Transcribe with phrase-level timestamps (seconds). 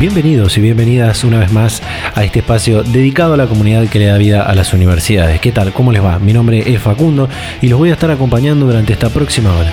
[0.00, 1.82] Bienvenidos y bienvenidas una vez más
[2.14, 5.42] a este espacio dedicado a la comunidad que le da vida a las universidades.
[5.42, 5.74] ¿Qué tal?
[5.74, 6.18] ¿Cómo les va?
[6.18, 7.28] Mi nombre es Facundo
[7.60, 9.70] y los voy a estar acompañando durante esta próxima hora.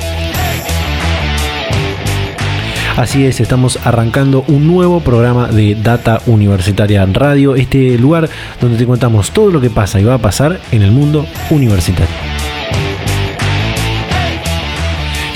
[2.98, 8.86] Así es, estamos arrancando un nuevo programa de Data Universitaria Radio, este lugar donde te
[8.86, 12.07] contamos todo lo que pasa y va a pasar en el mundo universitario.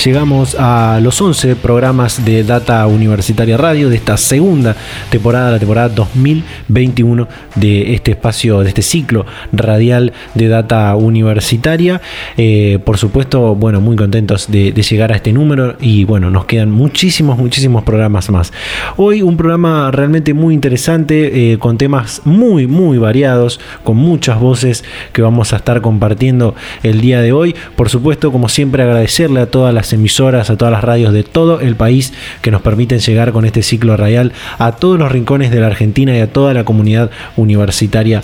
[0.03, 4.75] Llegamos a los 11 programas de Data Universitaria Radio de esta segunda
[5.11, 12.01] temporada, la temporada 2021 de este espacio, de este ciclo radial de Data Universitaria.
[12.35, 16.71] Eh, por supuesto, bueno, muy contentos de, llegar a este número y bueno, nos quedan
[16.71, 18.51] muchísimos, muchísimos programas más.
[18.97, 24.83] Hoy un programa realmente muy interesante, eh, con temas muy, muy variados, con muchas voces
[25.13, 27.55] que vamos a estar compartiendo el día de hoy.
[27.75, 31.59] Por supuesto, como siempre, agradecerle a todas las emisoras, a todas las radios de todo
[31.59, 35.59] el país que nos permiten llegar con este ciclo radial a todos los rincones de
[35.59, 38.23] la Argentina y a toda la comunidad universitaria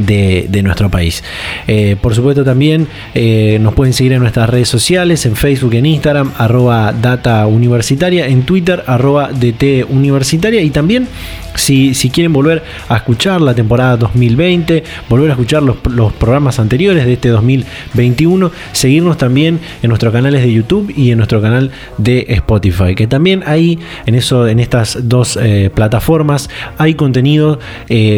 [0.00, 1.24] de, nuestro país.
[1.66, 5.86] Eh, por supuesto también eh, nos pueden seguir en nuestras redes sociales, en Facebook, en
[5.86, 11.08] Instagram, arroba data universitaria, en Twitter, arroba DT universitaria y también
[11.56, 17.14] si, quieren volver a escuchar la temporada 2020, volver a escuchar los, programas anteriores de
[17.14, 22.94] este 2021, seguirnos también en nuestros canales de YouTube y en nuestro canal de Spotify,
[22.94, 26.48] que también ahí en, eso, en estas dos eh, plataformas
[26.78, 27.58] hay contenido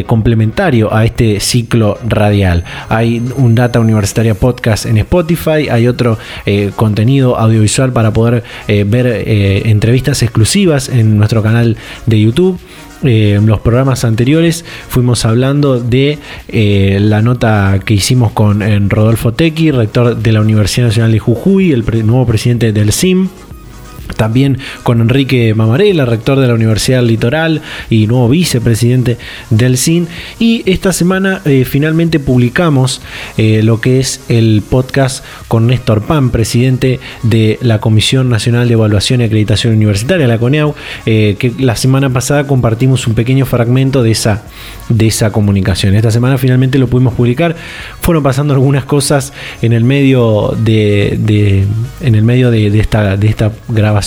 [0.06, 1.64] complementario a este ciclo
[2.09, 2.65] radial.
[2.89, 9.07] Hay un Data Universitaria Podcast en Spotify, hay otro eh, contenido audiovisual para poder ver
[9.67, 11.77] entrevistas exclusivas en nuestro canal
[12.07, 12.58] de YouTube.
[13.05, 19.33] Eh, en los programas anteriores fuimos hablando de eh, la nota que hicimos con Rodolfo
[19.33, 23.29] Tequi, rector de la Universidad Nacional de Jujuy, el nuevo presidente del CIM.
[24.17, 29.19] También con Enrique Mamarela, rector de la Universidad Litoral y nuevo vicepresidente
[29.51, 30.08] del CIN.
[30.39, 33.01] Y esta semana eh, finalmente publicamos
[33.36, 38.75] eh, lo que es el podcast con Néstor Pan, presidente de la Comisión Nacional de
[38.75, 40.75] Evaluación y Acreditación Universitaria, la CONEAU,
[41.07, 44.42] eh, que la semana pasada compartimos un pequeño fragmento de esa,
[44.89, 45.95] de esa comunicación.
[45.95, 47.57] Esta semana finalmente lo pudimos publicar.
[48.01, 49.33] Fueron pasando algunas cosas
[49.63, 51.67] en el medio de,
[52.01, 54.04] en el medio de, esta, de esta grabación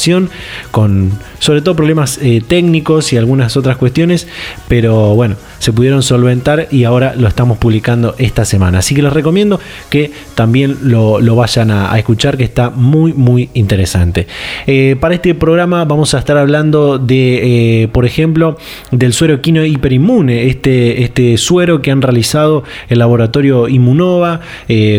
[0.71, 4.27] con sobre todo problemas eh, técnicos y algunas otras cuestiones,
[4.67, 8.79] pero bueno, se pudieron solventar y ahora lo estamos publicando esta semana.
[8.79, 9.59] Así que les recomiendo
[9.89, 14.27] que también lo, vayan a, escuchar, que está muy, muy interesante.
[14.65, 18.57] Eh, para este programa vamos a estar hablando de, eh, por ejemplo,
[18.91, 24.41] del suero quino hiperinmune, este, este suero que han realizado el laboratorio Inmunova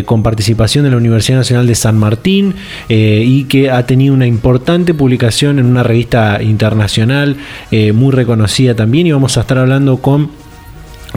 [0.04, 2.54] con participación de la Universidad Nacional de San Martín
[2.88, 7.36] y que ha tenido una importante publicación en una revista internacional
[7.70, 10.30] eh, muy reconocida también y vamos a estar hablando con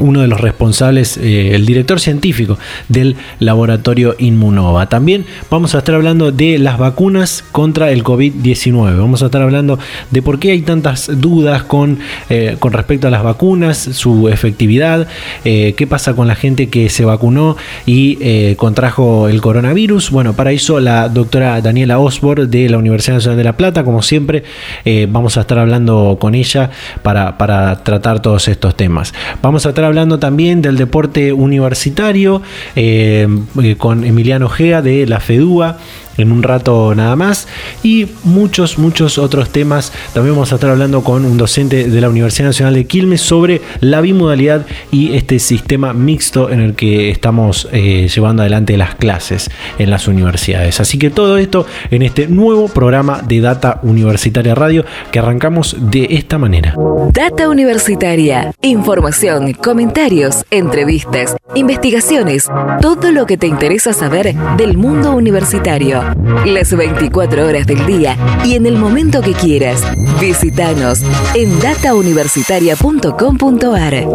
[0.01, 2.57] uno de los responsables, eh, el director científico
[2.89, 4.87] del laboratorio Inmunova.
[4.89, 8.97] También vamos a estar hablando de las vacunas contra el COVID-19.
[8.97, 9.79] Vamos a estar hablando
[10.09, 15.07] de por qué hay tantas dudas con, eh, con respecto a las vacunas, su efectividad,
[15.45, 20.11] eh, qué pasa con la gente que se vacunó y contrajo el coronavirus.
[20.11, 24.01] Bueno, para eso la doctora Daniela Osborne de la Universidad Nacional de La Plata, como
[24.01, 24.43] siempre,
[25.09, 26.71] vamos a estar hablando con ella
[27.03, 29.13] para, para tratar todos estos temas.
[29.41, 32.41] Vamos a estar hablando también del deporte universitario
[32.77, 33.27] eh,
[33.61, 35.77] eh, con Emiliano Gea de la FEDUA
[36.21, 37.47] en un rato nada más
[37.83, 39.91] y muchos, muchos otros temas.
[40.13, 43.61] También vamos a estar hablando con un docente de la Universidad Nacional de Quilmes sobre
[43.79, 49.49] la bimodalidad y este sistema mixto en el que estamos eh, llevando adelante las clases
[49.77, 50.79] en las universidades.
[50.79, 56.07] Así que todo esto en este nuevo programa de Data Universitaria Radio que arrancamos de
[56.11, 56.75] esta manera.
[57.13, 62.47] Data Universitaria, información, comentarios, entrevistas, investigaciones,
[62.81, 66.01] todo lo que te interesa saber del mundo universitario
[66.45, 69.83] las 24 horas del día y en el momento que quieras.
[70.19, 71.03] Visítanos
[71.35, 74.07] en datauniversitaria.com.ar.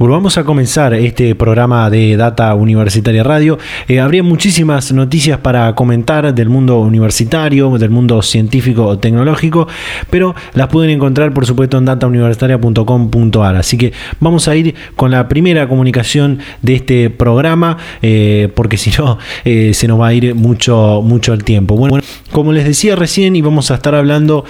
[0.00, 3.58] Bueno, vamos a comenzar este programa de Data Universitaria Radio.
[3.86, 9.68] Eh, habría muchísimas noticias para comentar del mundo universitario, del mundo científico o tecnológico,
[10.08, 13.56] pero las pueden encontrar por supuesto en datauniversitaria.com.ar.
[13.56, 18.90] Así que vamos a ir con la primera comunicación de este programa, eh, porque si
[18.98, 21.76] no eh, se nos va a ir mucho, mucho el tiempo.
[21.76, 21.98] Bueno,
[22.30, 24.46] como les decía recién, íbamos a estar hablando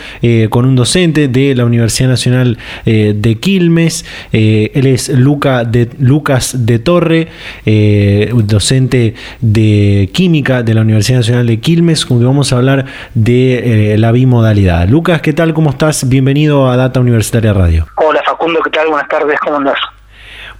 [0.50, 4.04] con un docente de la Universidad Nacional de Quilmes.
[4.30, 7.28] él es Lucas de, Lucas de Torre,
[7.64, 12.84] eh, docente de química de la Universidad Nacional de Quilmes, con que vamos a hablar
[13.14, 14.88] de eh, la bimodalidad.
[14.88, 15.54] Lucas, ¿qué tal?
[15.54, 16.08] ¿Cómo estás?
[16.08, 17.86] Bienvenido a Data Universitaria Radio.
[17.96, 18.88] Hola Facundo, ¿qué tal?
[18.88, 19.78] Buenas tardes, ¿cómo andás?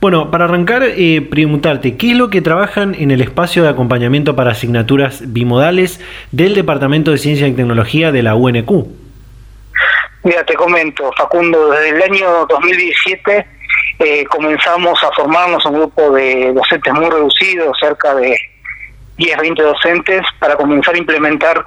[0.00, 4.34] Bueno, para arrancar, eh, preguntarte, ¿qué es lo que trabajan en el espacio de acompañamiento
[4.34, 6.00] para asignaturas bimodales
[6.32, 8.70] del Departamento de Ciencia y Tecnología de la UNQ?
[10.24, 13.59] Mira, te comento, Facundo, desde el año 2017
[13.98, 18.36] eh, comenzamos a formarnos un grupo de docentes muy reducidos, cerca de
[19.16, 21.62] 10, 20 docentes, para comenzar a implementar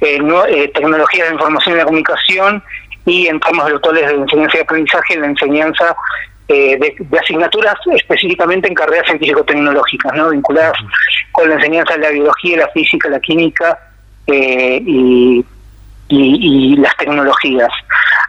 [0.00, 0.18] eh,
[0.48, 2.62] eh, tecnologías de información y de comunicación
[3.06, 5.96] y entramos virtuales de enseñanza y aprendizaje en la enseñanza
[6.46, 10.30] de, asignaturas específicamente en carreras científico-tecnológicas, ¿no?
[10.30, 10.74] vinculadas
[11.32, 13.78] con la enseñanza de la biología, la física, la química
[14.26, 15.44] y,
[16.08, 17.70] y, las tecnologías.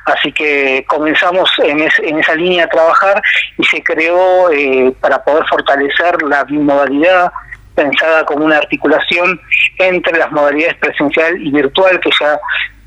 [0.10, 3.22] Así que comenzamos en, esa línea a trabajar
[3.58, 7.32] y se creó eh, para poder fortalecer la bimodalidad
[7.76, 9.40] pensada como una articulación
[9.78, 12.40] entre las modalidades presencial y virtual que ya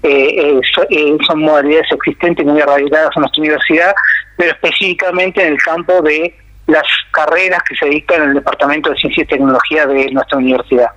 [0.02, 0.60] eh,
[0.90, 3.94] eh, son modalidades existentes muy arraigadas en nuestra universidad,
[4.36, 6.34] pero específicamente en el campo de
[6.66, 10.90] las carreras que se dictan en el Departamento de Ciencia y Tecnología de nuestra universidad.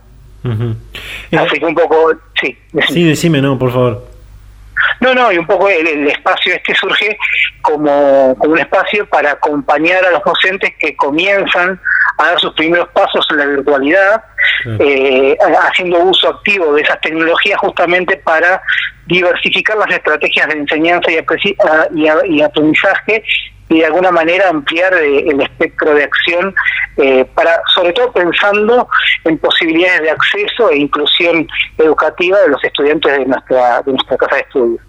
[1.31, 2.55] Así que un poco, sí.
[2.87, 4.14] Sí, decime, no, por favor.
[4.99, 7.17] No, no, y un poco el, espacio este surge
[7.61, 11.79] como, como, un espacio para acompañar a los docentes que comienzan
[12.17, 14.23] a dar sus primeros pasos en la virtualidad,
[14.79, 15.37] eh,
[15.69, 18.61] haciendo uso activo de esas tecnologías justamente para
[19.07, 23.23] diversificar las estrategias de enseñanza y, y aprendizaje
[23.69, 26.53] y de alguna manera ampliar eh, el espectro de acción
[26.97, 28.87] eh, para sobre todo pensando
[29.23, 31.47] en posibilidades de acceso e inclusión
[31.77, 34.81] educativa de los estudiantes de nuestra de nuestra casa de estudios.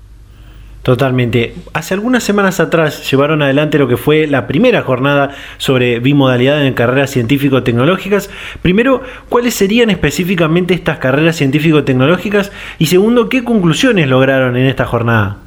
[0.86, 1.52] Totalmente.
[1.72, 6.74] Hace algunas semanas atrás llevaron adelante lo que fue la primera jornada sobre bimodalidad en
[6.74, 8.30] carreras científico-tecnológicas.
[8.62, 12.52] Primero, ¿cuáles serían específicamente estas carreras científico-tecnológicas?
[12.78, 15.38] Y segundo, ¿qué conclusiones lograron en esta jornada?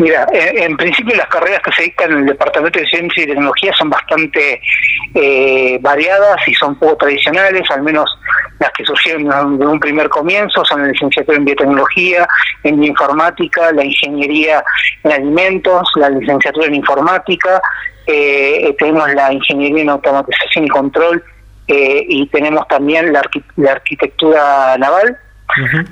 [0.00, 3.72] Mira, en, principio las carreras que se dictan en el Departamento de Ciencia y Tecnología
[3.76, 4.60] son bastante
[5.12, 8.08] eh, variadas y son poco tradicionales, al menos
[8.60, 12.28] las que surgieron de un primer comienzo, son la licenciatura en biotecnología,
[12.62, 14.62] en bioinformática, la ingeniería
[15.02, 17.60] en alimentos, la licenciatura en informática,
[18.06, 21.24] eh, tenemos la ingeniería en automatización y control
[21.66, 25.18] eh, y tenemos también la arquitectura naval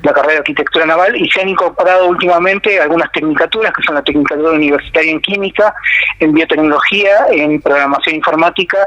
[0.03, 4.01] la carrera de arquitectura naval y se han incorporado últimamente algunas tecnicaturas que son la
[4.03, 5.73] tecnicatura universitaria en química,
[6.19, 8.77] en biotecnología, en programación informática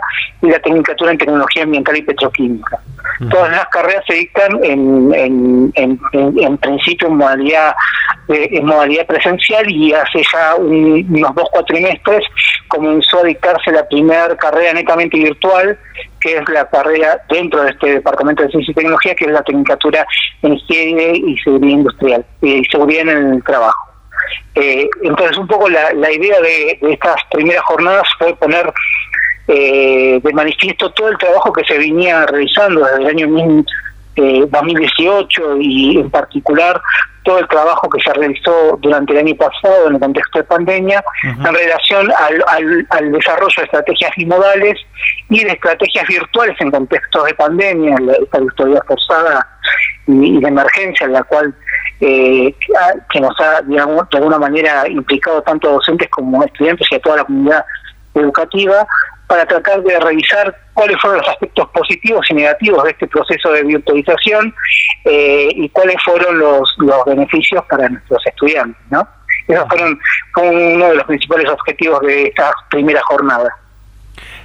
[0.43, 2.79] y la tecnicatura en tecnología ambiental y petroquímica.
[3.31, 7.75] Todas las carreras se dictan en, en, en, principio en modalidad,
[8.29, 12.25] eh, en modalidad presencial y hace ya unos dos cuatrimestres
[12.69, 15.79] comenzó a dictarse la primera carrera netamente virtual
[16.21, 19.43] que es la carrera dentro de este Departamento de Ciencia y Tecnología, que es la
[19.43, 20.07] Tecnicatura
[20.43, 23.91] en Higiene y Seguridad Industrial, y Seguridad en el Trabajo.
[24.55, 28.73] Eh, entonces, un poco la, idea de, estas primeras jornadas fue poner
[29.49, 34.47] eh, de manifiesto todo el trabajo que se venía realizando desde el año 2018 eh,
[35.61, 36.81] y en particular
[37.23, 41.05] todo el trabajo que se realizó durante el año pasado en el contexto de pandemia
[41.23, 44.79] en relación al, desarrollo de estrategias bimodales
[45.29, 49.47] y de estrategias virtuales en contextos de pandemia, esta virtualidad forzada
[50.07, 51.55] y, de emergencia en la cual
[52.01, 52.55] eh,
[53.13, 56.95] que nos ha digamos, de alguna manera implicado tanto a docentes como a estudiantes y
[56.95, 57.65] a toda la comunidad
[58.15, 58.87] educativa
[59.27, 63.65] para tratar de revisar cuáles fueron los aspectos positivos y negativos de este proceso de
[63.65, 64.55] virtualización
[65.05, 69.07] eh, y cuáles fueron los, los beneficios para nuestros estudiantes, ¿no?
[69.47, 70.01] Esos fueron,
[70.39, 73.55] uno de los principales objetivos de esta primera jornada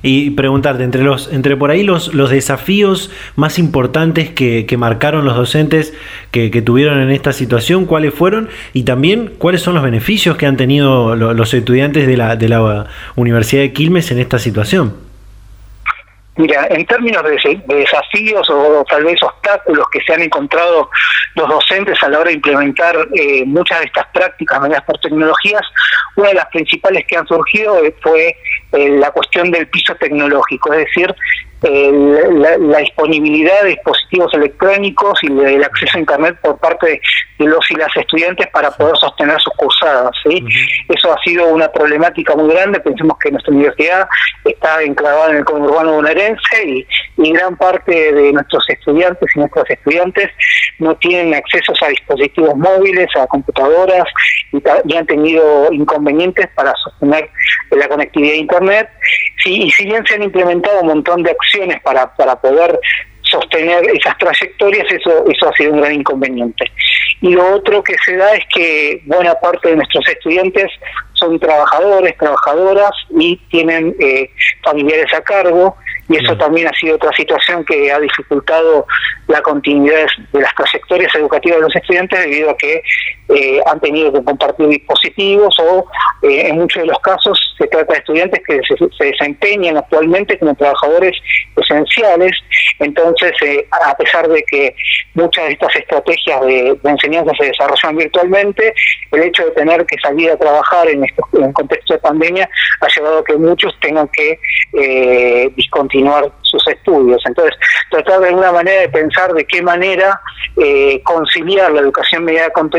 [0.01, 5.35] y preguntarte, entre los, entre por ahí los, los desafíos más importantes que, marcaron los
[5.35, 5.93] docentes
[6.31, 10.45] que, que, tuvieron en esta situación, cuáles fueron, y también cuáles son los beneficios que
[10.45, 15.04] han tenido los estudiantes de la, de la Universidad de Quilmes en esta situación.
[16.37, 20.89] Mira, en términos de, desafíos o tal vez obstáculos que se han encontrado
[21.35, 25.61] los docentes a la hora de implementar eh, muchas de estas prácticas medidas por tecnologías,
[26.17, 28.35] una de las principales que han surgido fue
[28.73, 31.15] eh, la cuestión del piso tecnológico, es decir,
[31.61, 37.01] la, disponibilidad de dispositivos electrónicos y el acceso a Internet por parte
[37.39, 40.11] de los y las estudiantes para poder sostener sus cursadas.
[40.23, 40.45] ¿sí?
[40.89, 42.79] Eso ha sido una problemática muy grande.
[42.79, 44.07] Pensemos que nuestra universidad
[44.43, 49.69] está enclavada en el conurbano bonaerense y, y gran parte de nuestros estudiantes y nuestras
[49.69, 50.29] estudiantes
[50.79, 54.05] no tienen acceso a dispositivos móviles, a computadoras
[54.51, 57.29] y, han tenido inconvenientes para sostener
[57.71, 58.89] la conectividad a Internet.
[59.43, 61.44] Sí, y si bien se han implementado un montón de acciones
[61.83, 62.79] para, para poder
[63.23, 66.71] sostener esas trayectorias, eso, eso ha sido un gran inconveniente.
[67.21, 70.71] Y lo otro que se da es que buena parte de nuestros estudiantes
[71.13, 74.29] son trabajadores, trabajadoras y tienen eh,
[74.63, 75.75] familiares a cargo
[76.07, 78.85] y eso también ha sido otra situación que ha dificultado
[79.27, 82.83] la continuidad de las trayectorias educativas de los estudiantes debido a que
[83.29, 85.85] eh, han tenido que compartir dispositivos o
[86.21, 90.53] eh, en muchos de los casos se trata de estudiantes que se, desempeñan actualmente como
[90.53, 91.17] trabajadores
[91.55, 92.31] esenciales,
[92.79, 94.75] entonces eh, a pesar de que
[95.15, 98.73] muchas de estas estrategias de, enseñanza se desarrollan virtualmente,
[99.11, 102.49] el hecho de tener que salir a trabajar en, estos, en contexto de pandemia
[102.81, 104.37] ha llevado a que muchos tengan que
[105.55, 105.94] discontinuar
[106.41, 107.21] sus estudios.
[107.25, 107.55] Entonces,
[107.89, 110.19] tratar de alguna manera de pensar de qué manera
[111.03, 112.69] conciliar la educación mediada con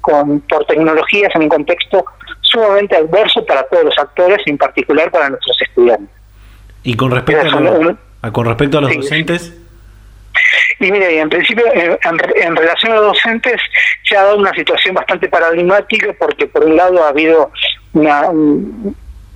[0.00, 2.04] con, por tecnologías en un contexto
[2.40, 6.08] sumamente adverso para todos los actores, en particular para nuestros estudiantes.
[6.82, 7.46] ¿Y con respecto,
[8.22, 9.54] a, con respecto a los docentes?
[10.78, 13.60] Y mire, en principio, en, relación a los docentes,
[14.04, 17.52] se ha dado una situación bastante paradigmática porque por un lado ha habido
[17.92, 18.30] una,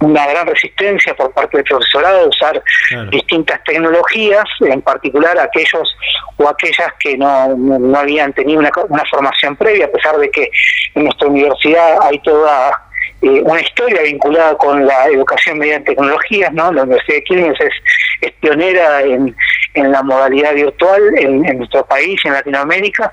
[0.05, 2.63] una gran resistencia por parte del profesorado de usar
[3.11, 5.97] distintas tecnologías, en particular aquellos
[6.37, 10.51] o aquellas que no, no, habían tenido una, una, formación previa, a pesar de que
[10.95, 12.85] en nuestra universidad hay toda
[13.23, 16.73] eh, una historia vinculada con la educación mediante tecnologías, ¿no?
[16.73, 17.73] La Universidad de Quilmes es,
[18.21, 19.35] es pionera en,
[19.75, 23.11] en la modalidad virtual en, en, nuestro país en Latinoamérica,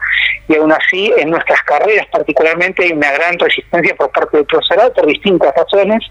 [0.48, 4.94] y aún así en nuestras carreras particularmente hay una gran resistencia por parte del profesorado
[4.94, 6.04] por distintas razones,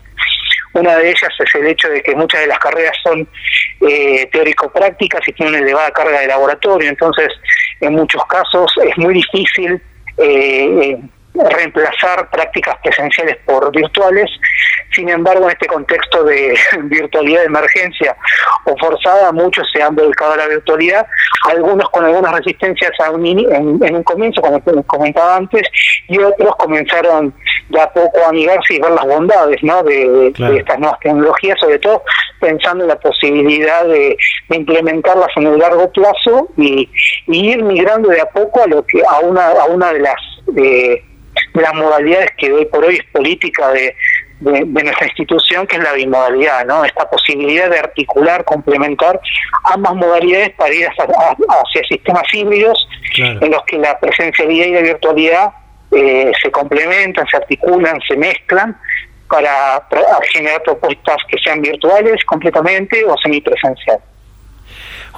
[0.75, 3.27] una de ellas es el hecho de que muchas de las carreras son
[3.81, 7.29] eh, teórico-prácticas y tienen una elevada carga de laboratorio, entonces
[7.81, 9.81] en muchos casos es muy difícil
[10.19, 10.99] eh,
[11.35, 14.31] reemplazar prácticas presenciales por virtuales.
[14.95, 18.17] Sin embargo, en este contexto de virtualidad de emergencia
[18.65, 21.07] o forzada, muchos se han dedicado a la virtualidad,
[21.49, 23.49] algunos con algunas resistencias a un en,
[23.83, 25.63] en, un comienzo, como comentaba antes,
[26.09, 27.33] y otros comenzaron
[27.69, 29.83] de a poco a amigarse y ver las bondades ¿no?
[29.83, 32.03] de, estas nuevas tecnologías, sobre todo
[32.41, 34.17] pensando en la posibilidad de,
[34.51, 36.89] implementarlas en el largo plazo y,
[37.29, 40.21] ir migrando de a poco a lo que a una a una de las
[40.57, 41.03] eh,
[41.55, 43.95] de las modalidades que hoy por hoy es política de,
[44.41, 46.85] de, nuestra institución, que es la bimodalidad, ¿no?
[46.85, 49.21] Esta posibilidad de articular, complementar
[49.65, 55.53] ambas modalidades para ir hacia, sistemas híbridos en los que la presencialidad y la virtualidad
[55.93, 58.77] eh, se complementan, se articulan, se mezclan
[59.29, 59.87] para
[60.33, 64.10] generar propuestas que sean virtuales completamente o semipresenciales.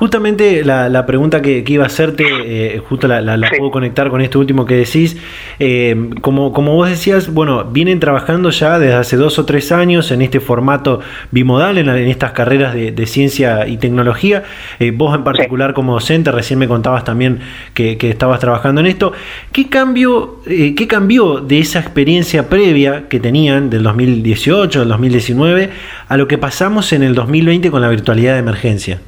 [0.02, 3.22] Justamente la, pregunta que, iba a hacerte, eh, justo la,
[3.56, 5.16] puedo conectar con esto último que decís.
[5.60, 10.10] Eh, como, como vos decías, bueno, vienen trabajando ya desde hace dos o tres años
[10.10, 10.98] en este formato
[11.30, 14.42] bimodal, en, estas carreras de, ciencia y tecnología.
[14.80, 17.38] Eh, vos en particular como docente, recién me contabas también
[17.72, 19.12] que, estabas trabajando en esto.
[19.52, 25.70] ¿Qué, cambio, ¿Qué cambió de esa experiencia previa que tenían del 2018, del 2019,
[26.08, 28.98] a lo que pasamos en el 2020 con la virtualidad de emergencia?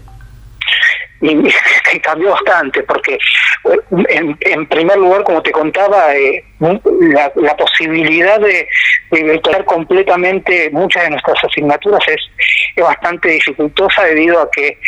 [1.94, 3.18] y cambió bastante, porque
[4.08, 8.68] en, en, primer lugar, como te contaba, eh, la, posibilidad de,
[9.10, 12.20] de completamente muchas de nuestras asignaturas es,
[12.76, 14.78] es bastante dificultosa debido a que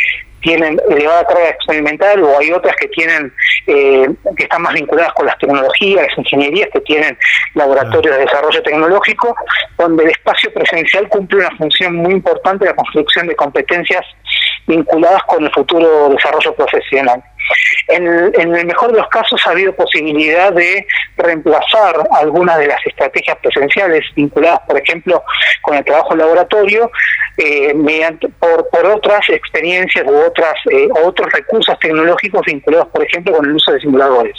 [0.41, 3.33] tienen elevada carga experimental o hay otras que tienen
[3.65, 7.17] eh, que están más vinculadas con las tecnologías, las ingenierías que tienen
[7.55, 9.35] laboratorios de desarrollo tecnológico,
[9.77, 14.05] donde el espacio presencial cumple una función muy importante de la construcción de competencias
[14.67, 17.23] vinculadas con el futuro desarrollo profesional.
[17.87, 23.37] En, el mejor de los casos ha habido posibilidad de reemplazar algunas de las estrategias
[23.37, 25.23] presenciales vinculadas, por ejemplo,
[25.61, 26.91] con el trabajo en laboratorio,
[27.37, 33.37] eh, mediante por, por otras experiencias u otras eh, otros recursos tecnológicos vinculados, por ejemplo,
[33.37, 34.35] con el uso de simuladores.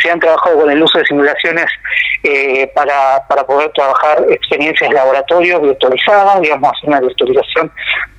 [0.00, 1.66] Se han trabajado con el uso de simulaciones
[2.22, 4.96] eh, para, para poder trabajar experiencias de
[5.60, 7.70] virtualizadas, digamos, una virtualización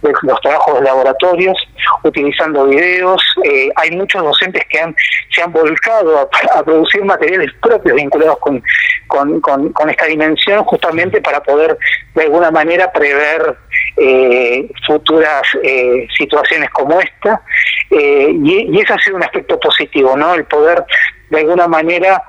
[0.03, 1.57] de los trabajos de laboratorios,
[2.03, 3.21] utilizando videos.
[3.43, 4.95] Eh, hay muchos docentes que han,
[5.31, 8.61] se han volcado a, producir materiales propios vinculados con,
[9.07, 11.77] con, con, esta dimensión, justamente para poder
[12.13, 13.57] de alguna manera prever
[13.97, 17.41] eh, futuras eh, situaciones como esta.
[17.89, 20.35] y, y ese ha sido un aspecto positivo, ¿no?
[20.35, 20.85] El poder
[21.29, 22.23] de alguna manera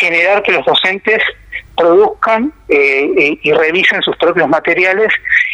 [0.00, 1.22] generar que los docentes
[1.76, 5.12] produzcan eh, y revisen sus propios materiales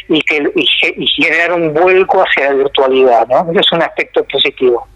[0.09, 3.59] y que y, generar un vuelco hacia la virtualidad, ¿no?
[3.59, 4.87] Es un aspecto positivo.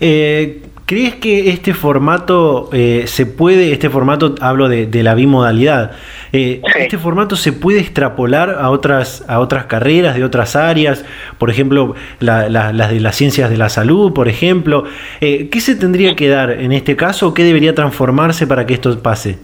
[0.00, 5.90] eh, ¿Crees que este formato eh, se puede, este formato, hablo de, la bimodalidad,
[6.32, 11.04] eh, este formato se puede extrapolar a otras, a otras carreras de otras áreas,
[11.36, 14.84] por ejemplo, las de las ciencias de la salud, por ejemplo?
[15.20, 17.34] Eh, ¿Qué se tendría que dar en este caso?
[17.34, 19.36] ¿Qué debería transformarse para que esto pase?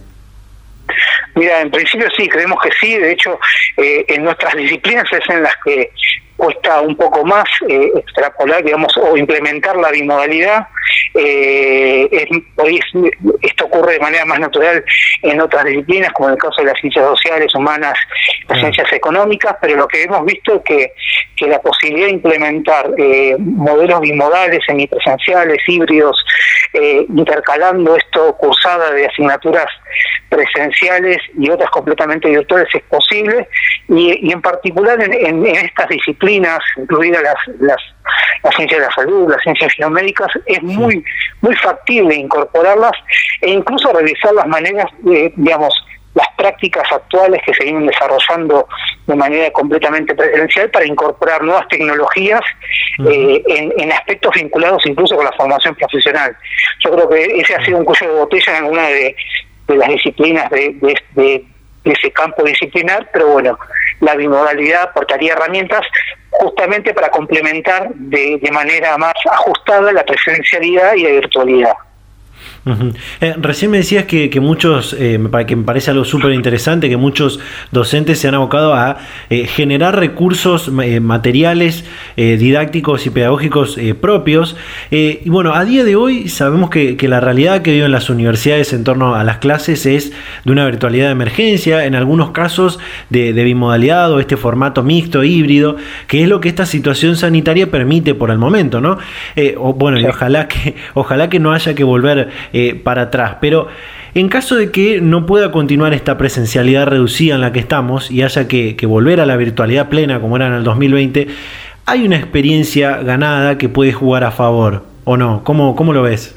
[1.35, 2.97] Mira, en principio sí, creemos que sí.
[2.97, 3.39] De hecho,
[3.77, 5.91] en nuestras disciplinas es en las que
[6.37, 10.67] cuesta un poco más eh, extrapolar, digamos, o implementar la bimodalidad.
[11.15, 12.27] Eh,
[12.57, 12.81] hoy
[13.43, 14.85] esto ocurre de manera más natural
[15.23, 17.95] en otras disciplinas, como en el caso de las ciencias sociales, humanas,
[18.49, 20.93] las ciencias económicas, pero lo que hemos visto es que,
[21.37, 26.17] que la posibilidad de implementar eh, modelos bimodales, semipresenciales, híbridos,
[26.73, 29.67] eh, intercalando esto cursada de asignaturas
[30.29, 33.49] presenciales y otras completamente virtuales es posible,
[33.89, 37.77] y, en particular en estas disciplinas incluidas las, las,
[38.43, 41.05] las ciencias de la salud, las ciencias biomédicas, es muy,
[41.41, 42.93] muy factible incorporarlas
[43.41, 45.75] e incluso revisar las maneras, de, digamos,
[46.15, 48.69] las prácticas actuales que se vienen desarrollando
[49.07, 52.41] de manera completamente presencial para incorporar nuevas tecnologías
[53.07, 53.43] eh,
[53.77, 56.37] en, aspectos vinculados incluso con la formación profesional.
[56.85, 59.17] Yo creo que ese ha sido un cuello de botella en alguna de,
[59.69, 60.77] las disciplinas de,
[61.15, 61.45] de,
[61.85, 63.59] ese campo disciplinar, pero bueno,
[64.01, 65.87] la bimodalidad aportaría herramientas
[66.31, 71.75] justamente para complementar de, de manera más ajustada la presencialidad y la virtualidad.
[73.21, 77.39] Eh, recién me decías que, muchos, eh, que me parece algo súper interesante, que muchos
[77.73, 81.85] docentes se han abocado a eh, generar recursos materiales,
[82.17, 84.57] didácticos y pedagógicos propios.
[84.91, 88.83] y bueno, a día de hoy sabemos que, la realidad que viven las universidades en
[88.83, 90.13] torno a las clases es
[90.45, 92.79] de una virtualidad de emergencia, en algunos casos
[93.11, 98.15] de, bimodalidad o este formato mixto, híbrido, que es lo que esta situación sanitaria permite
[98.15, 98.99] por el momento, ¿no?
[99.59, 103.37] o, bueno, y ojalá que, ojalá que no haya que volver eh, para atrás.
[103.41, 103.69] Pero
[104.15, 108.23] en caso de que no pueda continuar esta presencialidad reducida en la que estamos y
[108.23, 111.27] haya que, volver a la virtualidad plena como era en el 2020,
[111.85, 115.43] hay una experiencia ganada que puede jugar a favor, ¿o no?
[115.45, 116.33] ¿Cómo, cómo lo ves?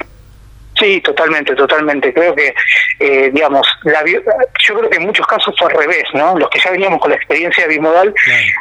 [0.78, 2.12] Sí, totalmente, totalmente.
[2.14, 2.54] Creo que,
[3.00, 6.38] eh, digamos, la, yo creo que en muchos casos fue al revés, ¿no?
[6.38, 8.14] Los que ya veníamos con la experiencia bimodal,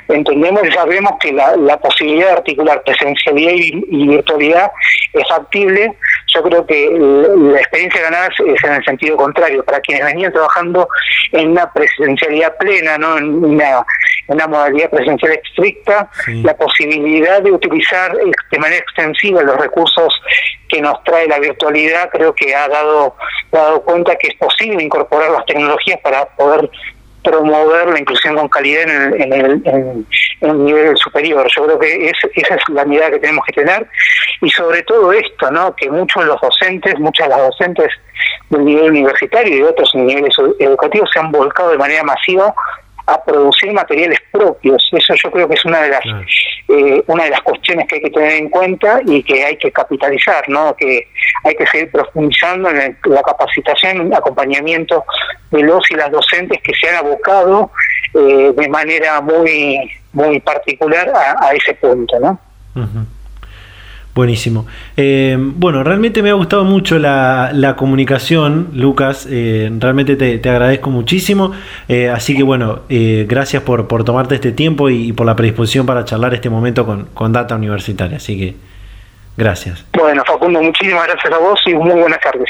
[0.08, 4.72] entendemos y sabemos que la, posibilidad de articular presencialidad y, virtualidad
[5.14, 5.94] es factible.
[6.34, 9.64] Yo creo que la experiencia ganada es, en el sentido contrario.
[9.64, 10.88] Para quienes venían trabajando
[11.32, 13.18] en una presencialidad plena, ¿no?
[13.18, 13.86] En una,
[14.28, 20.14] una modalidad presencial estricta, la posibilidad de utilizar de manera extensiva los recursos
[20.68, 23.16] que nos trae la virtualidad, creo que ha dado,
[23.52, 26.70] dado cuenta que es posible incorporar las tecnologías para poder
[27.28, 30.06] promover la inclusión con calidad en el,
[30.42, 31.48] en nivel superior.
[31.54, 33.88] Yo creo que esa es la mirada que tenemos que tener
[34.42, 35.76] y sobre todo esto, ¿no?
[35.76, 37.92] que muchos de los docentes, muchas de las docentes
[38.50, 42.54] del nivel universitario y de otros niveles educativos se han volcado de manera masiva
[43.08, 44.88] a producir materiales propios.
[44.92, 46.02] Eso yo creo que es una de las
[46.68, 49.72] eh, una de las cuestiones que hay que tener en cuenta y que hay que
[49.72, 50.76] capitalizar, ¿no?
[50.76, 51.08] Que
[51.46, 55.06] hay que seguir profundizando en la capacitación, acompañamiento
[55.52, 57.72] de los y las docentes que se han abocado
[58.14, 62.40] eh, de manera muy muy particular a, ese punto, ¿no?
[64.18, 64.66] Buenísimo.
[64.96, 69.28] Eh, bueno, realmente me ha gustado mucho la, comunicación, Lucas.
[69.30, 71.52] Eh, realmente te, agradezco muchísimo.
[71.88, 76.04] Eh, así que bueno, gracias por, por, tomarte este tiempo y, por la predisposición para
[76.04, 78.18] charlar este momento con, con Data Universitaria.
[78.18, 78.56] Así que
[79.38, 79.86] gracias.
[79.94, 82.50] Bueno, Facundo, muchísimas gracias a vos y muy buenas tardes.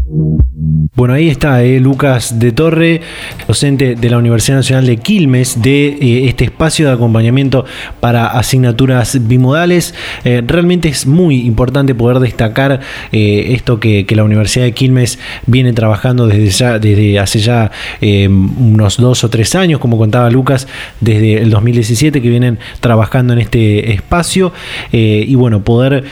[0.95, 3.01] Bueno, ahí está eh, Lucas de Torre,
[3.47, 7.65] docente de la Universidad Nacional de Quilmes, de eh, este espacio de acompañamiento
[7.99, 9.93] para asignaturas bimodales.
[10.23, 12.79] Eh, realmente es muy importante poder destacar
[13.11, 19.23] esto que, la Universidad de Quilmes viene trabajando desde, ya, desde hace ya unos dos
[19.23, 20.67] o tres años, como contaba Lucas,
[20.99, 24.51] desde el 2017 que vienen trabajando en este espacio.
[24.91, 26.03] y bueno, poder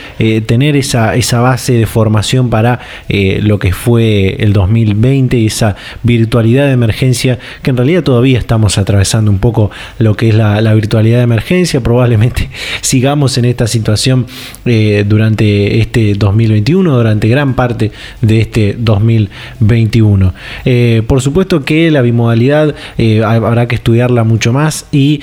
[0.46, 2.80] tener esa, esa base de formación para
[3.10, 8.38] lo que fue el 2017 2020 y esa virtualidad de emergencia que en realidad todavía
[8.38, 11.82] estamos atravesando un poco lo que es la, virtualidad de emergencia.
[11.82, 12.50] Probablemente
[12.82, 14.26] sigamos en esta situación
[14.66, 17.92] eh, durante este 2021, durante gran parte
[18.22, 20.34] de este 2021.
[20.66, 25.22] Eh, por supuesto que la bimodalidad eh, habrá que estudiarla mucho más y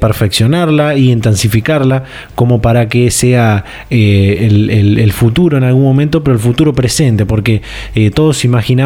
[0.00, 6.40] perfeccionarla y intensificarla como para que sea el, el, futuro en algún momento, pero el
[6.40, 7.62] futuro presente, porque
[8.14, 8.77] todos imaginamos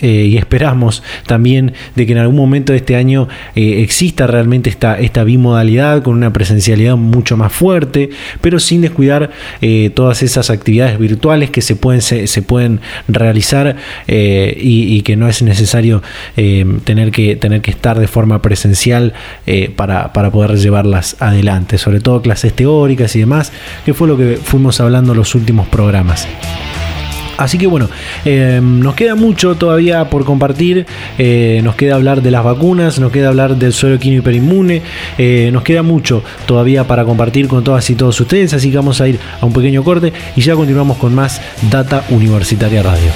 [0.00, 4.70] eh, y esperamos también de que en algún momento de este año eh, exista realmente
[4.70, 8.10] esta, esta bimodalidad con una presencialidad mucho más fuerte,
[8.40, 15.02] pero sin descuidar eh, todas esas actividades virtuales que se pueden, se, pueden realizar y,
[15.02, 16.02] que no es necesario
[16.84, 19.14] tener, que, tener que estar de forma presencial
[19.76, 23.52] para, para poder llevarlas adelante, sobre todo clases teóricas y demás,
[23.84, 26.28] que fue lo que fuimos hablando en los últimos programas.
[27.40, 27.88] Así que bueno,
[28.26, 30.86] eh, nos queda mucho todavía por compartir.
[31.16, 34.82] Eh, nos queda hablar de las vacunas, nos queda hablar del suelo quino hiperinmune.
[35.16, 38.52] Eh, nos queda mucho todavía para compartir con todas y todos ustedes.
[38.52, 42.04] Así que vamos a ir a un pequeño corte y ya continuamos con más Data
[42.10, 43.10] Universitaria Radio.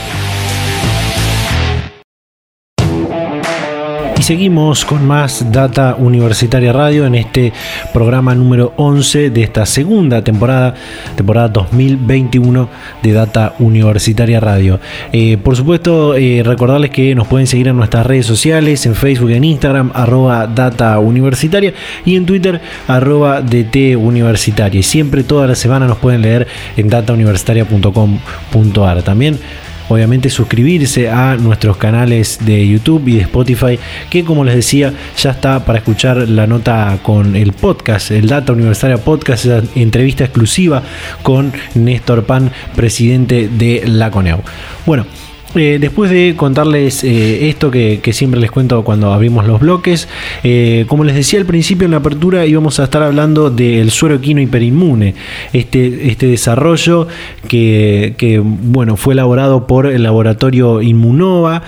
[4.25, 7.53] Seguimos con más Data Universitaria Radio en este
[7.93, 10.75] programa número 11 de esta segunda temporada,
[11.15, 12.71] temporada 2021
[13.03, 14.81] de Data Universitaria Radio.
[15.13, 19.29] Eh, por supuesto, eh, recordarles que nos pueden seguir en nuestras redes sociales, en Facebook,
[19.29, 21.75] en Instagram, arroba Data Universitaria
[22.07, 24.81] y en Twitter, arroba DT Universitaria.
[24.81, 26.47] Y siempre, toda la semana, nos pueden leer
[26.79, 29.03] en datauniversitaria.com.ar.
[29.03, 29.39] También
[29.89, 33.79] obviamente suscribirse a nuestros canales de YouTube y de Spotify,
[34.11, 38.53] que como les decía, ya está para escuchar la nota con el podcast, el Data
[38.53, 40.83] Universitaria Podcast, entrevista exclusiva
[41.23, 44.41] con Néstor Pan, presidente de la CONEU.
[44.87, 45.07] Bueno,
[45.55, 50.09] eh, después de contarles eh, esto que, siempre les cuento cuando abrimos los bloques,
[50.43, 54.17] eh, como les decía al principio en la apertura, íbamos a estar hablando del suero
[54.17, 55.15] equino hiperinmune,
[55.53, 57.07] este, este desarrollo
[57.49, 61.63] que, bueno, fue elaborado por el laboratorio Inmunova,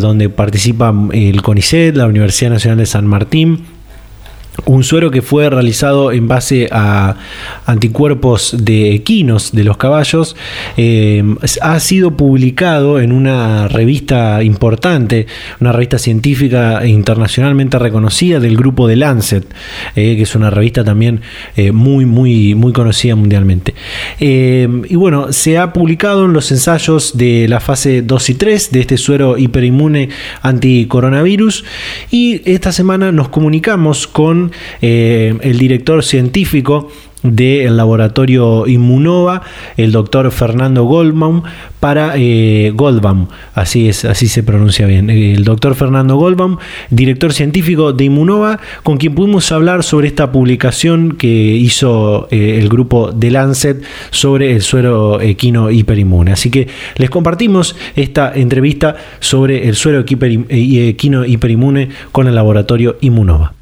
[0.00, 3.77] donde participa el CONICET, la Universidad Nacional de San Martín
[4.64, 7.16] un suero que fue realizado en base a
[7.66, 10.36] anticuerpos de equinos de los caballos
[10.76, 11.22] eh,
[11.62, 15.26] ha sido publicado en una revista importante,
[15.60, 19.44] una revista científica e internacionalmente reconocida del grupo de Lancet,
[19.94, 21.20] eh, que es una revista también
[21.56, 23.74] eh, muy, muy, muy conocida mundialmente.
[24.18, 28.80] y bueno, se ha publicado en los ensayos de la fase 2 y 3 de
[28.80, 30.08] este suero hiperinmune
[30.42, 31.64] anticoronavirus
[32.10, 34.47] y esta semana nos comunicamos con
[34.80, 36.88] eh, el director científico
[37.22, 39.42] del laboratorio Inmunova,
[39.76, 41.42] el doctor Fernando Goldbaum,
[41.80, 46.58] para eh, Goldbaum, así es, así se pronuncia bien, el doctor Fernando Goldbaum,
[46.90, 52.68] director científico de Inmunova, con quien pudimos hablar sobre esta publicación que hizo eh, el
[52.68, 56.32] grupo de Lancet sobre el suero equino hiperinmune.
[56.32, 60.04] Así que les compartimos esta entrevista sobre el suero
[60.48, 63.57] equino hiperinmune con el laboratorio Inmunova.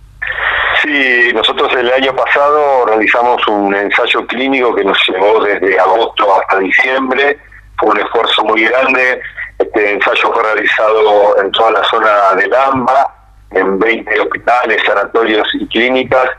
[0.87, 6.61] Sí, nosotros el año pasado realizamos un ensayo clínico que nos llevó desde agosto hasta
[6.61, 7.37] diciembre.
[7.77, 9.21] Fue un esfuerzo muy grande.
[9.59, 13.15] Este ensayo fue realizado en toda la zona del AMBA,
[13.51, 16.31] en 20 hospitales, sanatorios y clínicas,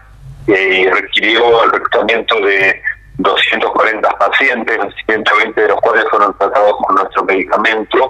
[0.47, 2.81] y requirió el reclutamiento de
[3.17, 8.09] 240 pacientes, 120 de los cuales fueron tratados con nuestro medicamento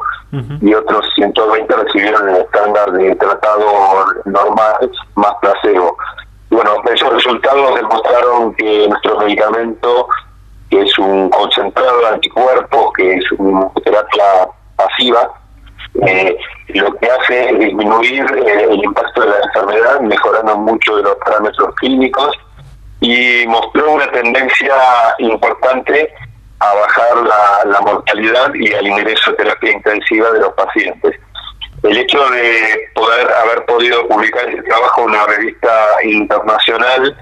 [0.62, 5.97] y otros 120 recibieron el estándar de tratado normal más placebo.
[6.49, 10.07] Bueno, esos resultados demostraron que nuestro medicamento,
[10.69, 14.23] que es un concentrado de anticuerpos, que es una terapia
[14.75, 15.29] pasiva,
[16.05, 16.38] eh,
[16.69, 21.15] lo que hace es disminuir eh, el impacto de la enfermedad, mejorando mucho de los
[21.15, 22.36] parámetros clínicos
[23.01, 24.75] y mostró una tendencia
[25.19, 26.13] importante
[26.60, 31.19] a bajar la, la mortalidad y el ingreso de terapia intensiva de los pacientes
[31.88, 37.17] el hecho de poder haber podido publicar ese trabajo en una revista internacional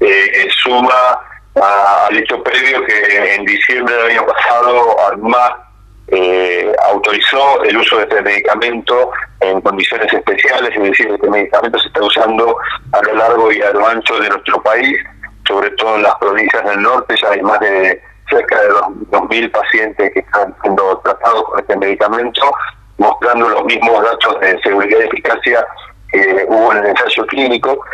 [0.00, 1.18] eh, suma
[1.54, 5.64] al hecho previo que en diciembre del año pasado ARMA
[6.08, 11.86] eh, autorizó el uso de este medicamento en condiciones especiales, es decir, este medicamento se
[11.86, 12.56] está usando
[12.92, 14.98] a lo largo y a lo ancho de nuestro país,
[15.46, 20.12] sobre todo en las provincias del norte, ya hay más de cerca de 2.000 pacientes
[20.12, 22.52] que están siendo tratados con este medicamento,
[22.98, 25.66] mostrando los mismos datos de seguridad y eficacia
[26.10, 27.84] que hubo en el ensayo clínico.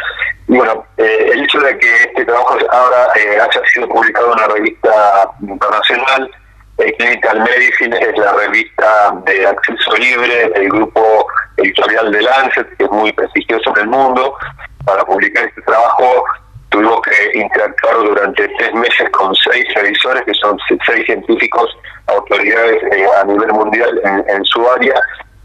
[0.48, 4.32] Y bueno, eh, el hecho de que este trabajo ahora eh, haya sido publicado en
[4.32, 6.30] una revista internacional,
[6.78, 12.84] eh, Clinical Medicine es la revista de acceso libre del grupo editorial de Lancet, que
[12.84, 14.34] es muy prestigioso en el mundo.
[14.84, 16.24] Para publicar este trabajo
[16.70, 22.82] tuvimos que interactuar durante tres meses con seis revisores, que son seis científicos, autoridades
[23.20, 24.94] a nivel mundial en su área,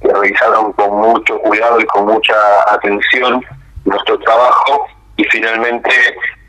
[0.01, 2.35] que revisaron con mucho cuidado y con mucha
[2.67, 3.43] atención
[3.85, 5.91] nuestro trabajo y finalmente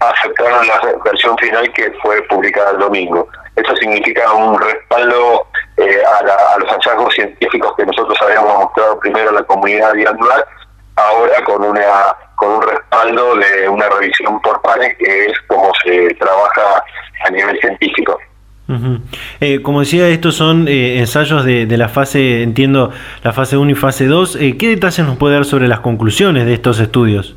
[0.01, 3.29] aceptaron la versión final que fue publicada el domingo.
[3.55, 5.47] Eso significa un respaldo
[5.79, 10.45] eh, a, los hallazgos científicos que nosotros habíamos mostrado primero a la comunidad anual,
[10.97, 11.83] ahora con una
[12.37, 16.85] con un respaldo de una revisión por pares que es como se trabaja
[17.25, 18.19] a nivel científico.
[19.41, 23.75] Eh, como decía, estos son eh, ensayos de, la fase, entiendo, la fase 1 y
[23.75, 24.37] fase 2.
[24.37, 27.37] Eh, ¿Qué detalles nos puede dar sobre las conclusiones de estos estudios?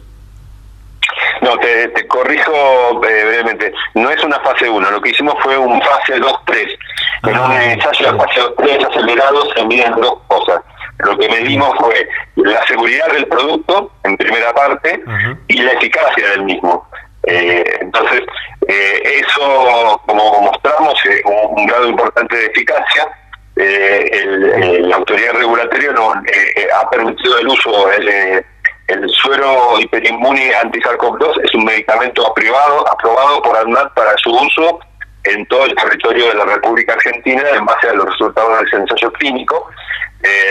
[1.42, 3.72] No, te, corrijo brevemente.
[3.94, 6.78] No es una fase 1, lo que hicimos fue un fase 2-3.
[7.24, 10.62] En un ah, ensayo de fase 3 acelerado se miden dos cosas.
[11.00, 15.02] Lo que medimos fue la seguridad del producto, en primera parte,
[15.48, 16.88] y la eficacia del mismo.
[17.24, 18.22] entonces,
[18.68, 23.08] eh, eso, como mostramos, es un, grado importante de eficacia.
[23.56, 28.46] Eh, la autoridad regulatoria no, eh, ha permitido el uso del
[28.90, 34.80] el suero hiperinmune anti-SARS-CoV-2 es un medicamento aprobado, aprobado por ANMAT para su uso
[35.26, 39.12] en todo el territorio de la República Argentina en base a los resultados del ensayo
[39.14, 39.70] clínico.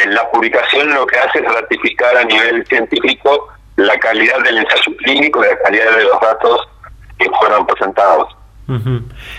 [0.09, 5.45] La publicación lo que hace es ratificar a nivel científico la calidad del ensayo clínico
[5.45, 6.69] y la calidad de los datos
[7.19, 8.35] que fueron presentados.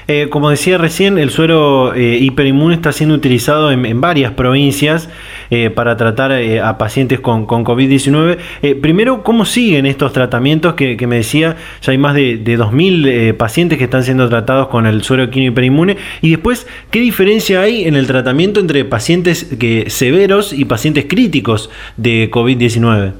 [0.08, 5.08] Eh, como decía recién, el suero eh, hiperinmune está siendo utilizado en, varias provincias
[5.50, 8.80] eh, para tratar a pacientes con, con COVID-19.
[8.82, 10.74] primero, ¿cómo siguen estos tratamientos?
[10.76, 14.86] Que, me decía, ya hay más de, de 2.000 pacientes que están siendo tratados con
[14.86, 15.98] el suero hiperinmune.
[16.22, 21.70] Y después, ¿qué diferencia hay en el tratamiento entre pacientes que, severos y pacientes críticos
[21.98, 23.14] de COVID-19?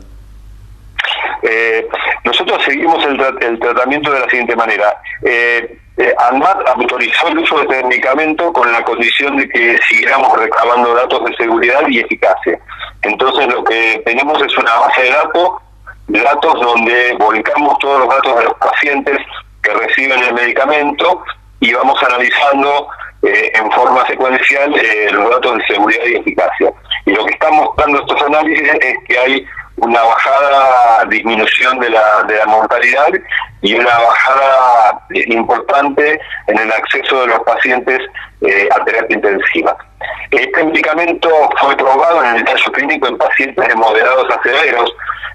[2.30, 4.98] nosotros seguimos el, tratamiento de la siguiente manera.
[5.24, 10.32] Eh, eh, ANMAT autorizó el uso de este medicamento con la condición de que siguiéramos
[10.40, 12.58] recabando datos de seguridad y eficacia.
[13.02, 15.52] Entonces lo que tenemos es una base de datos,
[16.08, 19.18] datos donde volcamos todos los datos de los pacientes
[19.62, 21.22] que reciben el medicamento
[21.60, 22.88] y vamos analizando
[23.22, 24.74] eh, en forma secuencial
[25.12, 26.72] los datos de seguridad y eficacia.
[27.08, 29.46] Y lo que están mostrando estos análisis es que hay
[29.82, 33.08] una bajada, disminución de la, de la mortalidad
[33.62, 38.00] y una bajada importante en el acceso de los pacientes
[38.42, 39.76] eh, a terapia intensiva.
[40.32, 44.94] Este medicamento fue probado en el ensayo clínico en pacientes de moderados a severos.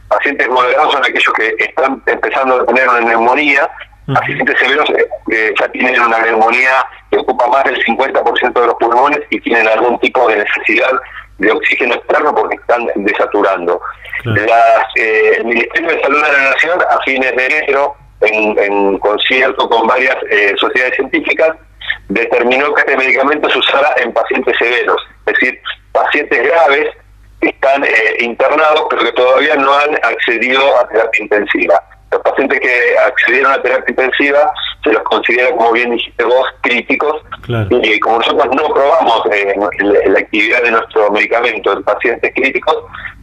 [0.08, 3.68] Pacientes moderados son aquellos que están empezando a tener una neumonía.
[4.06, 4.88] Pacientes severos
[5.30, 9.66] eh, ya tienen una neumonía que ocupa más del 50% de los pulmones y tienen
[9.68, 10.92] algún tipo de necesidad
[11.38, 13.80] de oxígeno externo porque están desaturando.
[14.24, 19.68] Las, eh, el Ministerio de Salud de la Nación, a fines de enero, en, concierto
[19.68, 21.56] con varias eh, sociedades científicas,
[22.08, 25.60] determinó que este medicamento se usara en pacientes severos, es decir,
[25.92, 26.90] pacientes graves
[27.40, 31.82] que están eh, internados pero que todavía no han accedido a terapia intensiva.
[32.14, 34.52] Los pacientes que accedieron a terapia intensiva
[34.84, 37.20] se los considera, como bien dijiste vos, críticos.
[37.82, 39.52] Y como nosotros no probamos eh,
[40.06, 42.76] la, actividad de nuestro medicamento en pacientes críticos,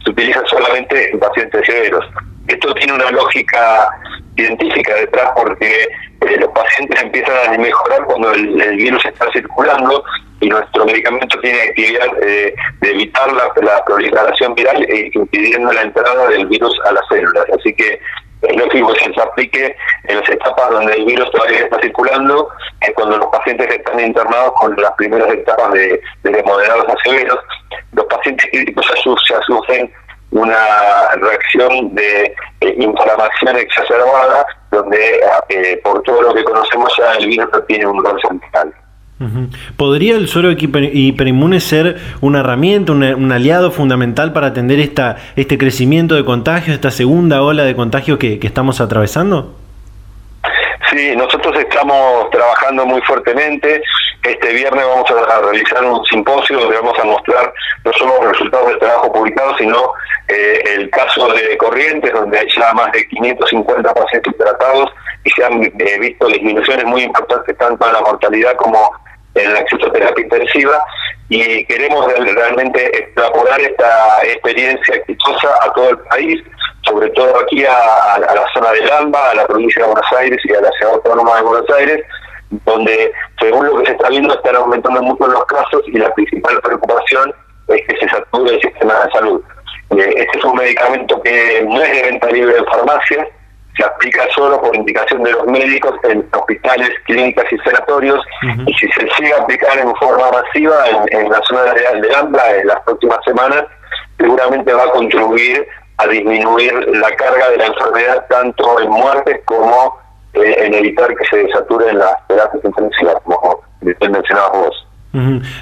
[0.04, 2.04] se utiliza solamente en pacientes severos.
[2.48, 3.88] Esto tiene una lógica
[4.36, 5.88] científica detrás porque
[6.20, 10.04] eh, los pacientes empiezan a mejorar cuando el, virus está circulando
[10.40, 15.80] y nuestro medicamento tiene actividad eh, de evitar la, la proliferación viral e impidiendo la
[15.80, 17.46] entrada del virus a las células.
[17.58, 17.98] Así que
[18.42, 22.48] es lógico que se aplique en las etapas donde el virus todavía está circulando,
[22.80, 27.38] es cuando los pacientes están internados con las primeras etapas de, de moderados a severos.
[27.92, 28.86] Los pacientes críticos
[29.28, 29.92] ya sufren
[30.32, 30.56] una
[31.16, 37.86] reacción de inflamación exacerbada, donde eh, por todo lo que conocemos ya el virus tiene
[37.86, 38.74] un rol central.
[39.76, 46.14] ¿Podría el suero hiperinmune ser una herramienta, un aliado fundamental para atender esta, este crecimiento
[46.14, 49.54] de contagios, esta segunda ola de contagios que, estamos atravesando?
[50.90, 53.82] Sí, nosotros estamos trabajando muy fuertemente.
[54.22, 57.52] Este viernes vamos a, realizar un simposio donde vamos a mostrar
[57.84, 59.78] no solo los resultados del trabajo publicado, sino
[60.28, 64.90] eh, el caso de Corrientes, donde hay ya más de 550 pacientes tratados
[65.24, 68.92] y se han eh, visto disminuciones muy importantes tanto en la mortalidad como
[69.34, 70.82] en la acceso a terapia intensiva
[71.28, 76.42] y queremos realmente extrapolar esta experiencia exitosa a todo el país,
[76.82, 80.52] sobre todo aquí a, la zona de Lamba, a la provincia de Buenos Aires y
[80.52, 82.02] a la ciudad autónoma de Buenos Aires,
[82.66, 86.60] donde según lo que se está viendo están aumentando mucho los casos y la principal
[86.60, 87.34] preocupación
[87.68, 89.42] es que se sature el sistema de salud.
[89.96, 93.26] Eh, este es un medicamento que no es de venta libre en farmacias,
[93.76, 98.20] se aplica solo por indicación de los médicos en hospitales, clínicas y sanatorios,
[98.66, 102.56] y si se sigue a aplicar en forma masiva en, la zona de, de AMBLA
[102.56, 103.64] en las próximas semanas,
[104.18, 105.66] seguramente va a contribuir
[105.98, 109.98] a disminuir la carga de la enfermedad tanto en muertes como
[110.34, 114.88] eh, en evitar que se desaturen las terapias intensivas, como mencionabas vos.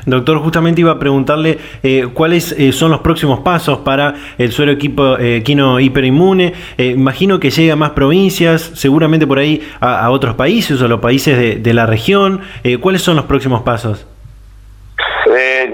[0.07, 4.71] Doctor, justamente iba a preguntarle eh, cuáles eh, son los próximos pasos para el suero
[4.71, 6.55] equipo eh, quino hiperinmune.
[6.79, 11.01] imagino que llega a más provincias, seguramente por ahí a, otros países o a los
[11.01, 12.43] países de, de la región.
[12.81, 14.07] ¿Cuáles son los próximos pasos?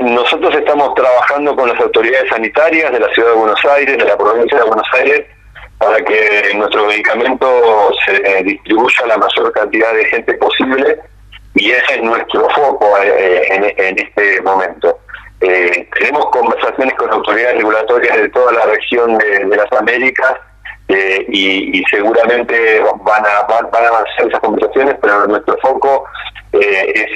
[0.01, 4.17] nosotros estamos trabajando con las autoridades sanitarias de la ciudad de Buenos Aires, de la
[4.17, 5.25] provincia de Buenos Aires,
[5.79, 7.47] para que nuestro medicamento
[8.05, 10.99] se distribuya a la mayor cantidad de gente posible
[11.57, 15.01] y ese es nuestro foco eh, en, este momento.
[15.41, 20.35] Eh, tenemos conversaciones con autoridades regulatorias de toda la región de, las Américas
[20.89, 26.05] eh, y, seguramente van a, van, a avanzar esas conversaciones, pero nuestro foco
[26.53, 27.07] eh, es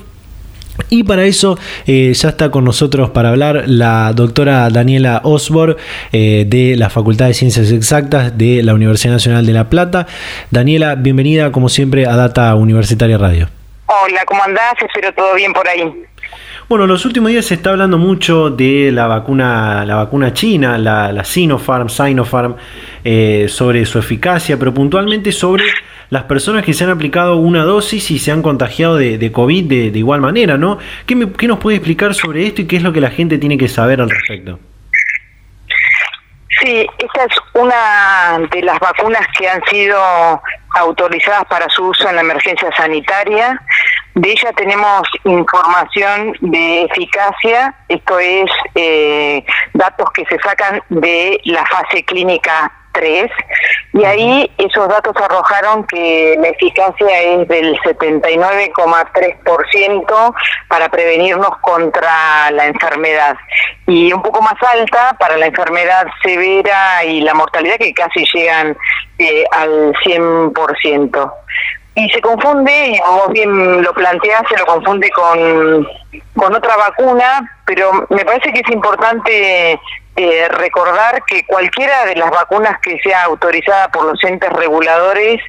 [0.90, 1.58] Y para eso
[1.88, 5.76] eh, ya está con nosotros para hablar la doctora Daniela Osborne
[6.12, 10.08] eh, de la Facultad de Ciencias Exactas de la Universidad Nacional de La Plata.
[10.52, 13.50] Daniela, bienvenida como siempre a Data Universitaria Radio.
[13.88, 14.74] Hola, ¿cómo andás?
[14.86, 15.82] Espero todo bien por ahí.
[16.70, 21.14] Bueno, los últimos días se está hablando mucho de la vacuna, la vacuna china, la,
[21.14, 22.58] la Sinopharm, Sinopharm,
[23.06, 25.64] eh, sobre su eficacia, pero puntualmente sobre
[26.10, 29.98] las personas que se han aplicado una dosis y se han contagiado de, COVID de,
[29.98, 30.78] igual manera, ¿no?
[31.06, 33.58] ¿Qué, ¿Qué nos puede explicar sobre esto y qué es lo que la gente tiene
[33.58, 34.60] que saber al respecto?
[36.62, 39.98] Sí, esta es una de las vacunas que han sido
[40.72, 43.62] autorizadas para su uso en la emergencia sanitaria.
[44.18, 51.64] De ella tenemos información de eficacia, esto es eh, datos que se sacan de la
[51.68, 53.30] fase clínica 3,
[53.94, 60.36] y ahí esos datos arrojaron que la eficacia es del 79,3%
[60.68, 63.38] para prevenirnos contra la enfermedad.
[63.86, 68.76] Y un poco más alta para la enfermedad severa y la mortalidad que casi llegan
[69.20, 71.34] eh, al 100%
[71.98, 75.88] y se confunde, vos bien lo planteás, se lo confunde con,
[76.36, 79.80] con otra vacuna, pero me parece que es importante
[80.16, 85.42] eh, recordar que cualquiera de las vacunas que sea autorizada por los entes reguladores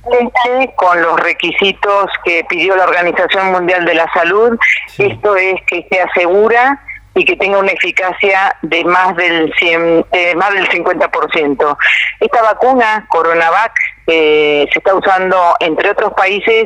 [0.00, 4.58] cumple con los requisitos que pidió la Organización Mundial de la Salud.
[4.98, 6.82] Esto es que sea segura
[7.14, 11.76] y que tenga una eficacia de más del 100, de más del 50%.
[12.20, 13.72] Esta vacuna, Coronavac,
[14.06, 16.64] eh, se está usando, entre otros países,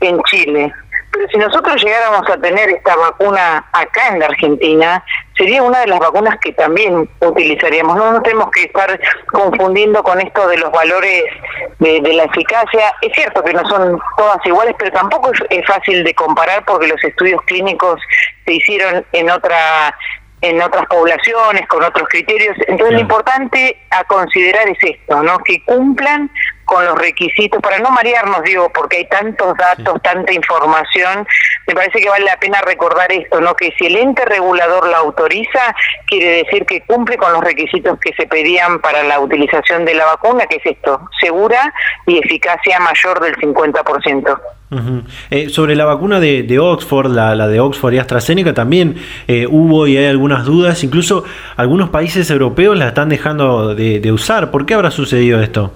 [0.00, 0.72] en Chile.
[1.18, 5.04] Pero si nosotros llegáramos a tener esta vacuna acá en la Argentina,
[5.36, 7.96] sería una de las vacunas que también utilizaríamos.
[7.96, 11.24] No nos tenemos que estar confundiendo con esto de los valores
[11.80, 12.94] de, la eficacia.
[13.02, 17.02] Es cierto que no son todas iguales, pero tampoco es fácil de comparar porque los
[17.02, 18.00] estudios clínicos
[18.46, 19.92] se hicieron en otra
[20.40, 22.56] en otras poblaciones, con otros criterios.
[22.68, 25.36] Entonces lo importante a considerar es esto, ¿no?
[25.38, 26.30] Que cumplan
[26.68, 31.26] con los requisitos, para no marearnos, digo, porque hay tantos datos, tanta información,
[31.66, 33.54] me parece que vale la pena recordar esto, ¿no?
[33.54, 35.74] Que si el ente regulador la autoriza,
[36.06, 40.04] quiere decir que cumple con los requisitos que se pedían para la utilización de la
[40.04, 41.72] vacuna, que es esto, segura
[42.06, 44.38] y eficacia mayor del 50%.
[45.30, 48.96] Eh, sobre la vacuna de, Oxford, la, de Oxford y AstraZeneca, también
[49.26, 50.84] eh, hubo y hay algunas dudas.
[50.84, 51.24] Incluso
[51.56, 54.50] algunos países europeos la están dejando de usar.
[54.50, 55.72] ¿Por qué habrá sucedido esto?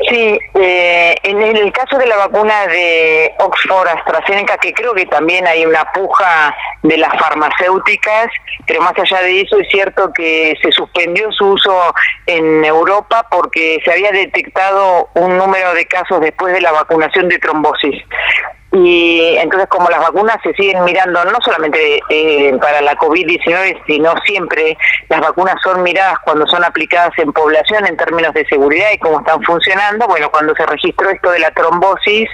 [0.00, 5.46] Sí, eh, en el caso de la vacuna de Oxford AstraZeneca, que creo que también
[5.46, 8.26] hay una puja de las farmacéuticas,
[8.66, 11.94] pero más allá de eso es cierto que se suspendió su uso
[12.26, 17.38] en Europa porque se había detectado un número de casos después de la vacunación de
[17.38, 18.02] trombosis
[18.74, 24.12] y entonces como las vacunas se siguen mirando no solamente eh, para la COVID-19, sino
[24.24, 24.76] siempre
[25.08, 29.20] las vacunas son miradas cuando son aplicadas en población en términos de seguridad y cómo
[29.20, 32.28] están funcionando, bueno, cuando se registró esto de la trombosis,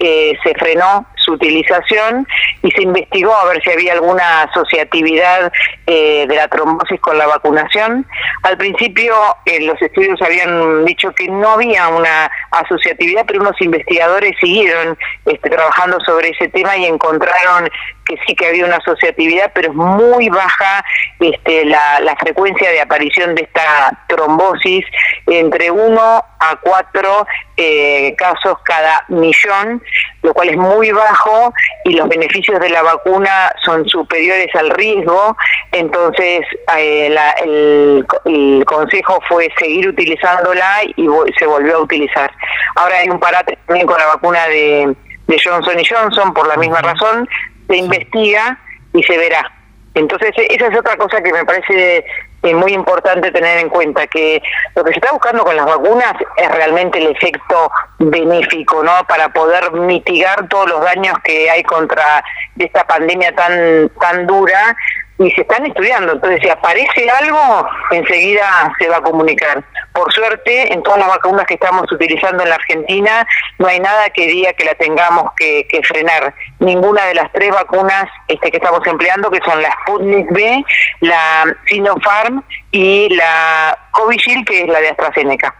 [0.00, 2.26] eh, se frenó su utilización
[2.62, 5.52] y se investigó a ver si había alguna asociatividad
[5.86, 8.06] eh, de la trombosis con la vacunación.
[8.42, 9.14] Al principio
[9.60, 15.98] los estudios habían dicho que no había una asociatividad, pero unos investigadores siguieron este, trabajando
[16.06, 17.68] sobre ese tema y encontraron
[18.08, 20.84] que sí que había una asociatividad, pero es muy baja
[21.20, 24.84] este, la, frecuencia de aparición de esta trombosis,
[25.26, 29.82] entre 1 a 4 eh, casos cada millón,
[30.22, 31.52] lo cual es muy bajo
[31.84, 35.36] y los beneficios de la vacuna son superiores al riesgo,
[35.72, 36.40] entonces
[36.76, 37.06] eh,
[37.44, 41.06] el, el, consejo fue seguir utilizándola y
[41.38, 42.30] se volvió a utilizar.
[42.74, 44.96] Ahora hay un parate también con la vacuna de
[45.28, 47.28] de Johnson y Johnson por la misma razón,
[47.68, 48.58] se investiga
[48.94, 49.52] y se verá.
[49.94, 52.04] Entonces, esa es otra cosa que me parece
[52.42, 54.40] eh, muy importante tener en cuenta, que
[54.76, 58.92] lo que se está buscando con las vacunas es realmente el efecto benéfico, ¿no?
[59.08, 62.22] Para poder mitigar todos los daños que hay contra
[62.56, 64.76] esta pandemia tan, tan dura
[65.18, 66.12] y se están estudiando.
[66.12, 69.64] Entonces, si aparece algo, enseguida se va a comunicar.
[69.98, 73.26] Por suerte, en todas las vacunas que estamos utilizando en la Argentina,
[73.58, 76.32] no hay nada que diga que la tengamos que, frenar.
[76.60, 80.64] Ninguna de las tres vacunas este, que estamos empleando, que son la Sputnik B,
[81.00, 85.52] la Sinopharm y la Covishield, que es la de AstraZeneca.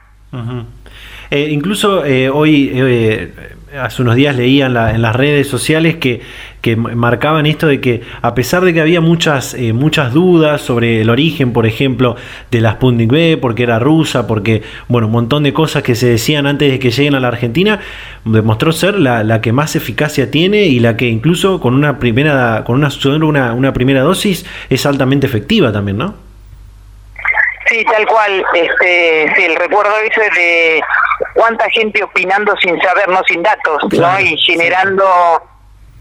[1.32, 3.32] Eh, incluso eh, hoy, eh,
[3.76, 6.20] hace unos días leía en, las redes sociales que,
[6.60, 11.10] que, marcaban esto de que a pesar de que había muchas, muchas dudas sobre el
[11.10, 12.16] origen, por ejemplo,
[12.50, 16.06] de la Sputnik B, porque era rusa, porque, bueno, un montón de cosas que se
[16.06, 17.80] decían antes de que lleguen a la Argentina,
[18.24, 22.76] demostró ser la, que más eficacia tiene y la que incluso con una primera, con
[22.76, 22.88] una,
[23.26, 26.28] una, una primera dosis es altamente efectiva también, ¿no?
[27.68, 28.44] Sí, tal cual.
[28.54, 30.82] Este, sí, el recuerdo ese de
[31.34, 34.20] cuánta gente opinando sin saber, no sin datos, ¿no?
[34.20, 35.04] Y generando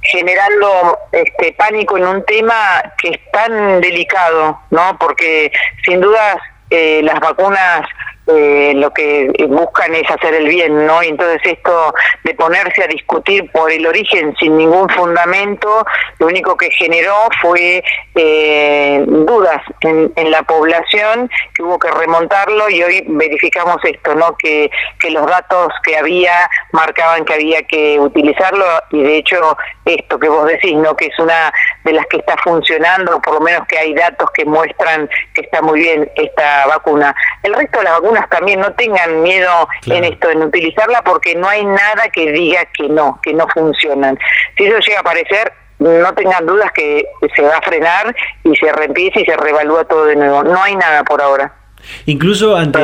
[0.02, 4.98] generando este pánico en un tema que es tan delicado, ¿no?
[5.00, 5.52] Porque
[5.84, 6.38] sin dudas
[6.70, 7.82] eh, las vacunas
[8.28, 11.02] eh, lo que buscan es hacer el bien, ¿no?
[11.02, 15.86] Y entonces esto de ponerse a discutir por el origen sin ningún fundamento,
[16.20, 17.84] lo único que generó fue
[18.16, 24.36] eh, dudas en, la población, que hubo que remontarlo y hoy verificamos esto, ¿no?
[24.38, 24.70] Que,
[25.00, 30.28] que los datos que había marcaban que había que utilizarlo y de hecho esto que
[30.28, 30.98] vos decís, ¿no?
[30.98, 31.52] Que es una
[31.84, 35.62] de las que está funcionando, por lo menos que hay datos que muestran que está
[35.62, 37.16] muy bien esta vacuna.
[37.44, 41.48] El resto de las vacunas también no tengan miedo en esto, en utilizarla, porque no
[41.48, 44.18] hay nada que diga que no, que no funcionan.
[44.58, 47.06] Si eso llega a aparecer, no tengan dudas que
[47.36, 50.44] se va a frenar y se reempieza y se reevalúa todo de nuevo.
[50.44, 51.54] No hay nada por ahora.
[52.06, 52.80] Incluso ante,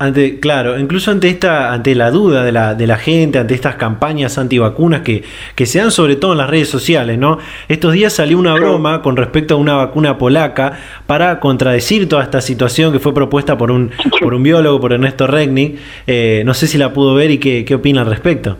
[0.00, 3.74] ante, claro, incluso ante esta, ante la duda de la, de la gente, ante estas
[3.74, 5.22] campañas antivacunas que,
[5.54, 7.36] que se dan sobre todo en las redes sociales, ¿no?
[7.68, 10.72] Estos días salió una broma con respecto a una vacuna polaca
[11.06, 13.90] para contradecir toda esta situación que fue propuesta por un,
[14.22, 15.76] por un biólogo, por Ernesto Regni.
[16.06, 18.56] Eh, no sé si la pudo ver y qué, qué opina al respecto.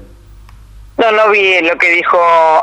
[1.01, 2.18] No, no vi lo que dijo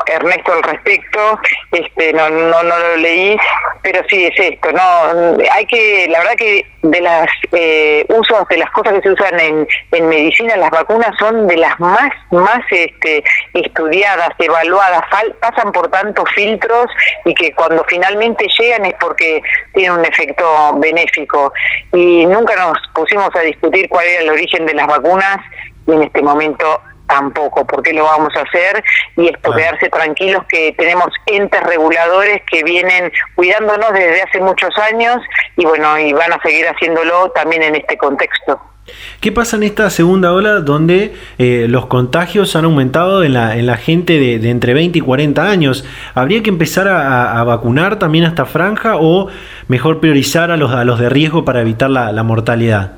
[0.06, 1.40] Ernesto al respecto,
[1.72, 3.36] este, no, no, no lo leí,
[3.82, 8.58] pero sí es esto, no, hay que, la verdad que de las eh, usos, de
[8.58, 12.60] las cosas que se usan en, en medicina, las vacunas son de las más, más
[12.70, 13.24] este,
[13.54, 15.02] estudiadas, evaluadas,
[15.40, 16.86] pasan por tantos filtros
[17.24, 19.42] y que cuando finalmente llegan es porque
[19.74, 21.52] tienen un efecto benéfico.
[21.92, 25.38] Y nunca nos pusimos a discutir cuál era el origen de las vacunas
[25.86, 28.82] y en este momento tampoco, porque lo vamos a hacer
[29.16, 35.16] y esto quedarse tranquilos que tenemos entes reguladores que vienen cuidándonos desde hace muchos años
[35.56, 38.60] y bueno, y van a seguir haciéndolo también en este contexto.
[39.20, 43.66] ¿Qué pasa en esta segunda ola donde eh, los contagios han aumentado en la, en
[43.66, 45.84] la gente de, entre 20 y 40 años?
[46.14, 49.28] ¿Habría que empezar a, vacunar también a esta franja o
[49.68, 52.97] mejor priorizar a los, a los de riesgo para evitar la, la mortalidad?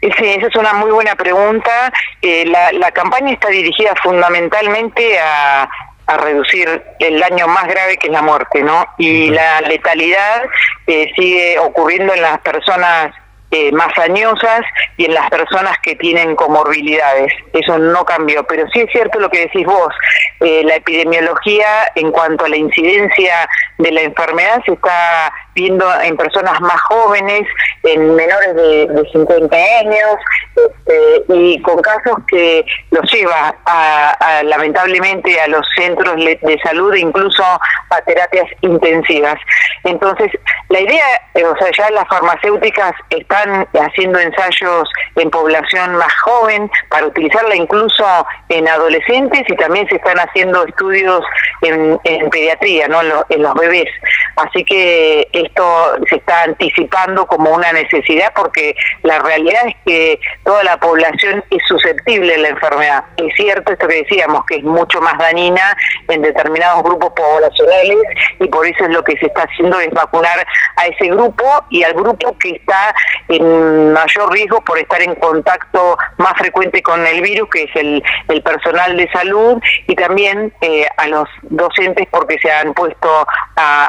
[0.00, 1.92] Sí, esa es una muy buena pregunta.
[2.22, 5.68] Eh, la, la campaña está dirigida fundamentalmente a,
[6.06, 8.86] a reducir el daño más grave que es la muerte, ¿no?
[8.98, 10.44] Y la letalidad
[10.86, 13.14] eh, sigue ocurriendo en las personas
[13.52, 14.60] eh, más añosas
[14.96, 17.32] y en las personas que tienen comorbilidades.
[17.52, 19.92] Eso no cambió, pero sí es cierto lo que decís vos.
[20.40, 23.48] Eh, la epidemiología en cuanto a la incidencia
[23.78, 27.46] de la enfermedad se está viendo en personas más jóvenes,
[27.82, 30.16] en menores de, 50 años,
[30.56, 37.42] este, y con casos que los lleva a, lamentablemente a los centros de salud, incluso
[37.42, 39.36] a terapias intensivas.
[39.84, 40.30] Entonces,
[40.68, 46.70] la idea, eh, o sea, ya las farmacéuticas están haciendo ensayos en población más joven
[46.88, 48.04] para utilizarla incluso
[48.48, 51.24] en adolescentes y también se están haciendo estudios
[51.62, 51.98] en,
[52.30, 53.00] pediatría, ¿no?
[53.28, 53.88] En, los bebés.
[54.36, 60.62] Así que esto se está anticipando como una necesidad porque la realidad es que toda
[60.64, 63.04] la población es susceptible a la enfermedad.
[63.16, 65.76] Es cierto esto que decíamos, que es mucho más dañina
[66.08, 67.98] en determinados grupos poblacionales
[68.38, 71.82] y por eso es lo que se está haciendo es vacunar a ese grupo y
[71.82, 72.94] al grupo que está
[73.28, 78.02] en mayor riesgo por estar en contacto más frecuente con el virus, que es el,
[78.28, 83.26] el personal de salud, y también eh, a los docentes porque se han puesto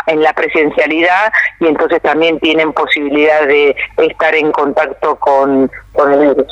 [0.08, 6.20] en la presencialidad y entonces también tienen posibilidad de estar en contacto con, con el
[6.20, 6.48] virus.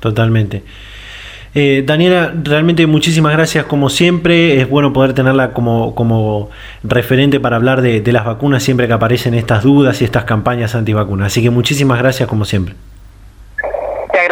[0.00, 0.62] Totalmente.
[1.54, 4.60] Eh, Daniela, realmente muchísimas gracias como siempre.
[4.60, 6.50] Es bueno poder tenerla como, como
[6.82, 10.74] referente para hablar de, de las vacunas siempre que aparecen estas dudas y estas campañas
[10.74, 11.26] antivacunas.
[11.26, 12.74] Así que muchísimas gracias como siempre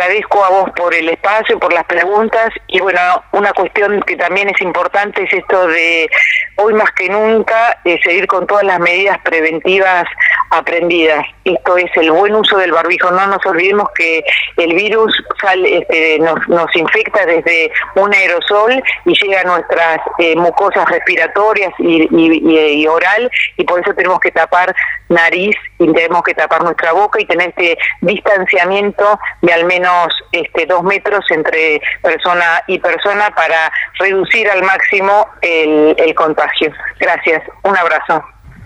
[0.01, 2.51] agradezco a vos por el espacio, por las preguntas.
[2.68, 3.01] Y bueno,
[3.32, 6.09] una cuestión que también es importante es esto de
[6.57, 10.05] hoy más que nunca eh, seguir con todas las medidas preventivas
[10.51, 11.24] aprendidas.
[11.44, 13.11] Esto es el buen uso del barbijo.
[13.11, 14.24] No nos olvidemos que
[14.57, 20.36] el virus sale, este, nos, nos infecta desde un aerosol y llega a nuestras eh,
[20.36, 24.74] mucosas respiratorias y, y, oral y por eso tenemos que tapar
[25.09, 30.66] nariz y tenemos que tapar nuestra boca y tener este distanciamiento de al menos este,
[30.66, 36.72] dos metros entre persona y persona para reducir al máximo el, el contagio.
[36.98, 37.42] Gracias.
[37.62, 38.24] Un abrazo.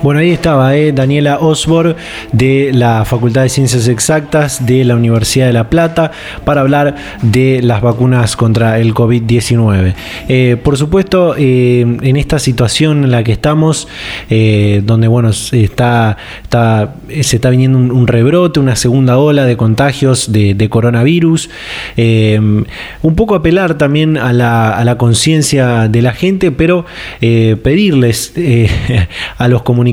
[0.00, 1.96] Bueno, ahí estaba eh, Daniela Osborg
[2.30, 6.12] de la Facultad de Ciencias Exactas de la Universidad de La Plata
[6.44, 9.94] para hablar de las vacunas contra el COVID-19.
[10.28, 13.88] Eh, por supuesto, eh, en esta situación en la que estamos,
[14.28, 20.68] donde bueno, está, está, se está viniendo un, rebrote, una segunda ola de contagios de,
[20.68, 21.50] coronavirus,
[21.96, 26.86] un poco apelar también a la, a la conciencia de la gente, pero
[27.20, 28.32] pedirles
[29.38, 29.87] a los comunicadores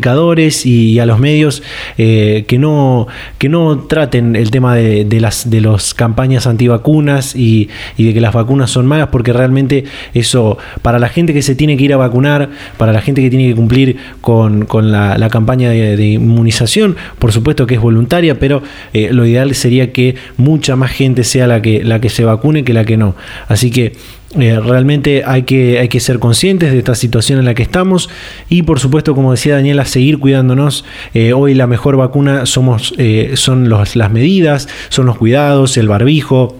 [0.65, 1.63] y a los medios
[1.97, 7.69] eh, que, no, que no traten el tema de, las de las campañas antivacunas y,
[7.97, 11.55] y de que las vacunas son malas, porque realmente eso, para la gente que se
[11.55, 15.69] tiene que ir a vacunar, para la gente que tiene que cumplir con, la, campaña
[15.69, 18.61] de, inmunización, por supuesto que es voluntaria, pero
[18.93, 22.63] eh, lo ideal sería que mucha más gente sea la que, la que se vacune
[22.63, 23.15] que la que no.
[23.47, 23.93] Así que
[24.39, 28.09] eh, realmente hay que, hay que ser conscientes de esta situación en la que estamos
[28.49, 30.85] y por supuesto, como decía Daniela, seguir cuidándonos.
[31.13, 36.55] Eh, hoy la mejor vacuna somos, eh, son las medidas, son los cuidados, el barbijo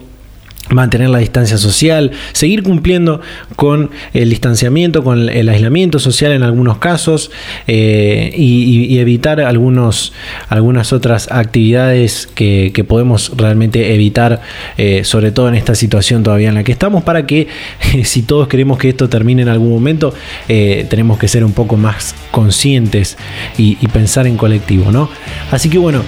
[0.70, 3.22] mantener la distancia social, seguir cumpliendo
[3.56, 7.32] con el distanciamiento, con el aislamiento social en algunos casos
[7.68, 10.14] eh, y, evitar algunos,
[10.50, 14.42] algunas otras actividades que, podemos realmente evitar,
[14.78, 17.48] eh, sobre todo en esta situación todavía en la que estamos, para que
[18.04, 20.14] si todos queremos que esto termine en algún momento,
[20.48, 23.18] eh, tenemos que ser un poco más conscientes
[23.58, 25.10] y, pensar en colectivo, ¿no?
[25.52, 26.02] Así que bueno,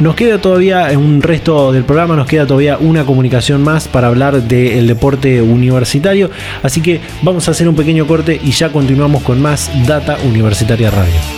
[0.00, 4.42] nos queda todavía un resto del programa, nos queda todavía una comunicación más para hablar
[4.42, 6.30] del deporte universitario.
[6.62, 10.90] Así que vamos a hacer un pequeño corte y ya continuamos con más Data Universitaria
[10.90, 11.37] Radio.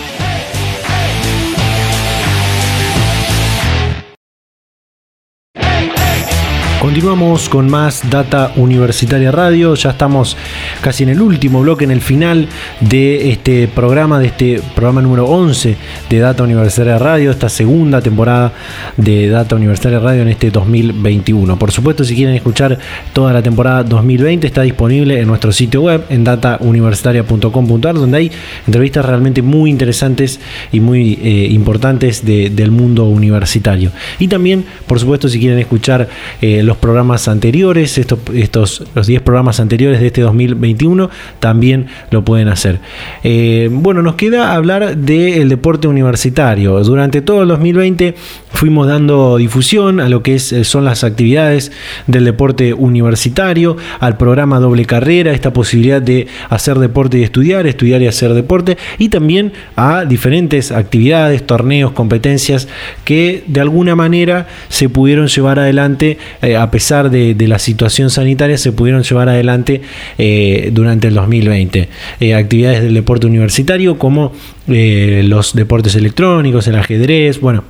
[6.81, 9.75] Continuamos con más Data Universitaria Radio.
[9.75, 10.35] Ya estamos
[10.81, 12.47] casi en el último bloque, en el final
[12.79, 15.77] de este programa, de este programa número 11
[16.09, 18.51] de Data Universitaria Radio, esta segunda temporada
[18.97, 21.59] de Data Universitaria Radio en este 2021.
[21.59, 22.79] Por supuesto, si quieren escuchar
[23.13, 28.31] toda la temporada 2020, está disponible en nuestro sitio web, en datauniversitaria.com.ar, donde hay
[28.65, 30.39] entrevistas realmente muy interesantes
[30.71, 33.91] y muy eh, importantes del mundo universitario.
[34.17, 36.09] Y también, por supuesto, si quieren escuchar
[36.41, 41.09] eh, los programas anteriores, estos, estos los 10 programas anteriores de este 2021,
[41.39, 42.79] también lo pueden hacer.
[43.23, 46.81] Eh, bueno, nos queda hablar del deporte universitario.
[46.83, 48.15] Durante todo el 2020
[48.51, 51.71] fuimos dando difusión a lo que es, eh, son las actividades
[52.07, 58.01] del deporte universitario, al programa doble carrera, esta posibilidad de hacer deporte y estudiar, estudiar
[58.01, 62.67] y hacer deporte, y también a diferentes actividades, torneos, competencias
[63.05, 68.57] que de alguna manera se pudieron llevar adelante eh, a pesar de, la situación sanitaria,
[68.57, 69.81] se pudieron llevar adelante
[70.17, 71.89] eh, durante el 2020.
[72.19, 74.31] Eh, actividades del deporte universitario como
[74.67, 77.63] los deportes electrónicos, el ajedrez, bueno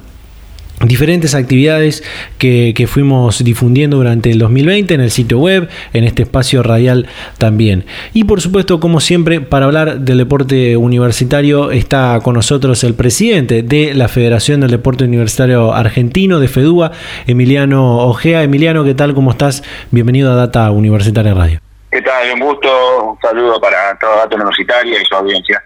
[0.87, 2.03] diferentes actividades
[2.37, 7.07] que, fuimos difundiendo durante el 2020 en el sitio web, en este espacio radial
[7.37, 7.85] también.
[8.13, 13.63] Y por supuesto, como siempre, para hablar del deporte universitario está con nosotros el presidente
[13.63, 16.91] de la Federación del Deporte Universitario Argentino, de FEDUA,
[17.27, 18.43] Emiliano Ojea.
[18.43, 19.13] Emiliano, ¿qué tal?
[19.13, 19.63] ¿Cómo estás?
[19.91, 21.59] Bienvenido a Data Universitaria Radio.
[21.91, 22.33] ¿Qué tal?
[22.33, 25.61] Un gusto, un saludo para toda Data Universitaria y su audiencia.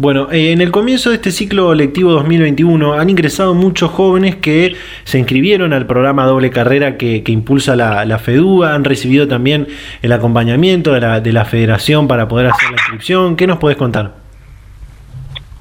[0.00, 4.76] Bueno, eh, en el comienzo de este ciclo lectivo 2021 han ingresado muchos jóvenes que
[5.02, 9.66] se inscribieron al programa doble carrera que, impulsa la, FEDUA, han recibido también
[10.00, 13.34] el acompañamiento de la, de la federación para poder hacer la inscripción.
[13.34, 14.12] ¿Qué nos puedes contar?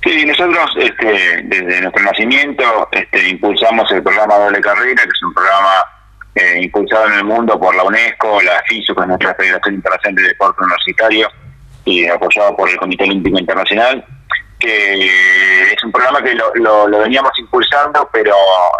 [0.04, 5.34] Sí, nosotros este, desde nuestro nacimiento este, impulsamos el programa doble carrera, que es un
[5.34, 5.74] programa
[6.36, 10.16] eh, impulsado en el mundo por la UNESCO, la FISU, que es nuestra Federación Internacional
[10.16, 11.28] de Deporte Universitario,
[11.86, 14.06] y apoyado por el Comité Olímpico Internacional
[14.68, 18.36] es un programa que lo, lo, veníamos impulsando, pero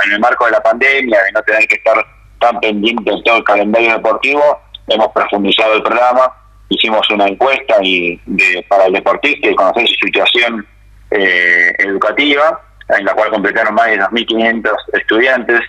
[0.06, 2.06] en el marco de la pandemia, de no tener que estar
[2.40, 6.32] tan pendiente de todo el calendario deportivo, hemos profundizado el programa,
[6.70, 10.66] hicimos una encuesta y de, para el deportista y conocer su situación
[11.12, 15.62] eh, educativa, en la cual completaron más de 2.500 estudiantes,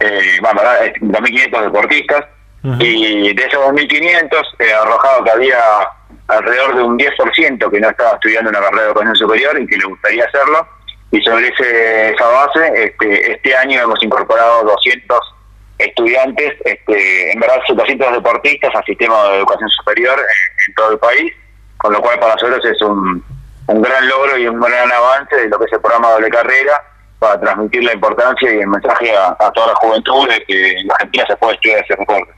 [0.00, 2.24] eh, bueno, 2.500 deportistas,
[2.78, 5.58] y de esos 2.500 he arrojado que había
[6.28, 9.76] alrededor de un 10% que no estaba estudiando una carrera de educación superior y que
[9.76, 10.66] le gustaría hacerlo.
[11.10, 15.18] Y sobre ese, esa base, este, este año hemos incorporado 200
[15.78, 21.32] estudiantes, este, en verdad 200 deportistas al sistema de educación superior en, todo el país,
[21.76, 23.22] con lo cual para nosotros es un,
[23.66, 26.72] un gran logro y un gran avance de lo que es el programa doble carrera
[27.18, 30.90] para transmitir la importancia y el mensaje a, a toda la juventud de que en
[30.90, 32.32] Argentina se puede estudiar ese deporte.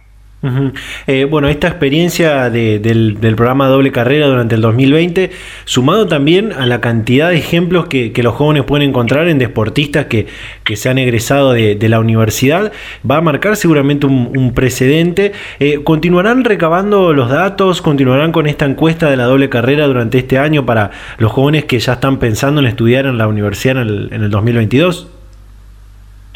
[1.07, 5.31] Eh, bueno, esta experiencia del, programa Doble Carrera durante el 2020,
[5.65, 10.27] sumado también a la cantidad de ejemplos que, los jóvenes pueden encontrar en deportistas que,
[10.75, 12.73] se han egresado de, la universidad,
[13.09, 15.33] va a marcar seguramente un, precedente.
[15.61, 17.83] Eh, ¿Continuarán recabando los datos?
[17.83, 21.79] ¿Continuarán con esta encuesta de la doble carrera durante este año para los jóvenes que
[21.79, 25.09] ya están pensando en estudiar en la universidad en el, en el 2022?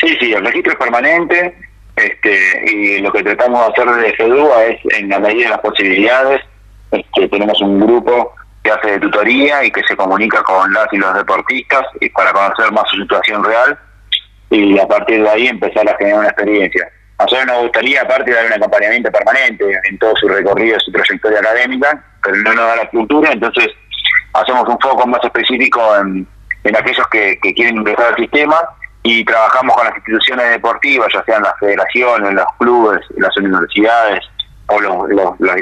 [0.00, 1.69] Sí, sí, el registro es permanente
[2.04, 5.60] este, y lo que tratamos de hacer desde FEDUA es, en la medida de las
[5.60, 6.40] posibilidades,
[6.90, 10.96] este, tenemos un grupo que hace de tutoría y que se comunica con las y
[10.96, 13.78] los deportistas y para conocer más su situación real
[14.50, 16.90] y a partir de ahí empezar a generar una experiencia.
[17.18, 21.38] A nosotros nos gustaría, aparte, dar un acompañamiento permanente en todo su recorrido, su trayectoria
[21.38, 23.68] académica, pero no nos da la cultura, entonces
[24.32, 26.26] hacemos un foco más específico en,
[26.76, 28.56] aquellos que quieren ingresar al sistema
[29.02, 34.20] y trabajamos con las instituciones deportivas, ya sean las federaciones, los clubes, las universidades
[34.66, 35.56] o los, los, las,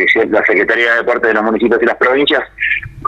[0.46, 2.42] secretarías de deporte de los municipios y las provincias,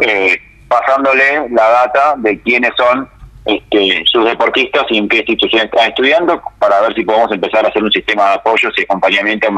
[0.02, 3.08] eh, pasándole la data de quiénes son
[3.44, 7.68] este, sus deportistas y en qué institución están estudiando para ver si podemos empezar a
[7.68, 9.56] hacer un sistema de apoyos y acompañamiento en,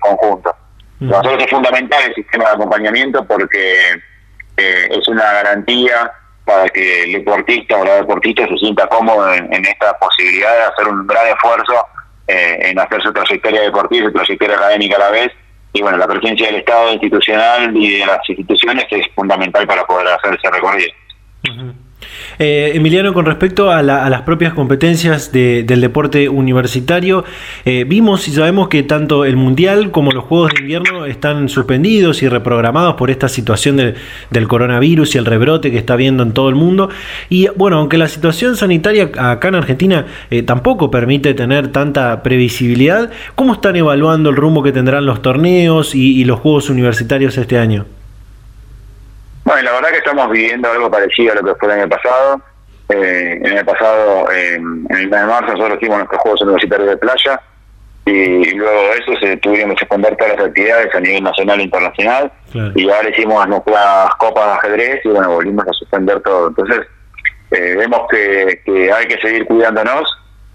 [0.00, 0.54] conjunto.
[1.00, 3.74] Para nosotros es fundamental el sistema de acompañamiento porque
[4.56, 6.10] eh, es una garantía
[6.44, 10.88] para que el deportista o la deportista se sienta cómodo en, esta posibilidad de hacer
[10.88, 11.86] un gran esfuerzo
[12.26, 15.32] eh, en hacer su trayectoria deportiva, su trayectoria académica a la vez.
[15.72, 20.08] Y bueno, la presencia del Estado institucional y de las instituciones es fundamental para poder
[20.08, 20.92] hacer ese recorrido.
[22.38, 27.24] Eh, Emiliano, con respecto a, las propias competencias del deporte universitario,
[27.64, 32.22] eh, vimos y sabemos que tanto el Mundial como los Juegos de Invierno están suspendidos
[32.22, 36.48] y reprogramados por esta situación del coronavirus y el rebrote que está viendo en todo
[36.48, 36.90] el mundo.
[37.28, 43.10] Y bueno, aunque la situación sanitaria acá en Argentina eh, tampoco permite tener tanta previsibilidad,
[43.34, 47.86] ¿cómo están evaluando el rumbo que tendrán los torneos y los Juegos Universitarios este año?
[49.44, 52.40] Bueno, la verdad que estamos viviendo algo parecido a lo que fue el año pasado.
[52.88, 56.96] Eh, en el pasado, en el mes de marzo, nosotros hicimos nuestros Juegos Universitarios de
[56.98, 57.40] Playa
[58.04, 61.62] y, luego de eso se tuvimos que suspender todas las actividades a nivel nacional e
[61.62, 62.32] internacional
[62.74, 66.48] y ahora hicimos nuestras copas de ajedrez y bueno, volvimos a suspender todo.
[66.48, 66.80] Entonces,
[67.52, 70.02] eh, vemos que, que, hay que seguir cuidándonos,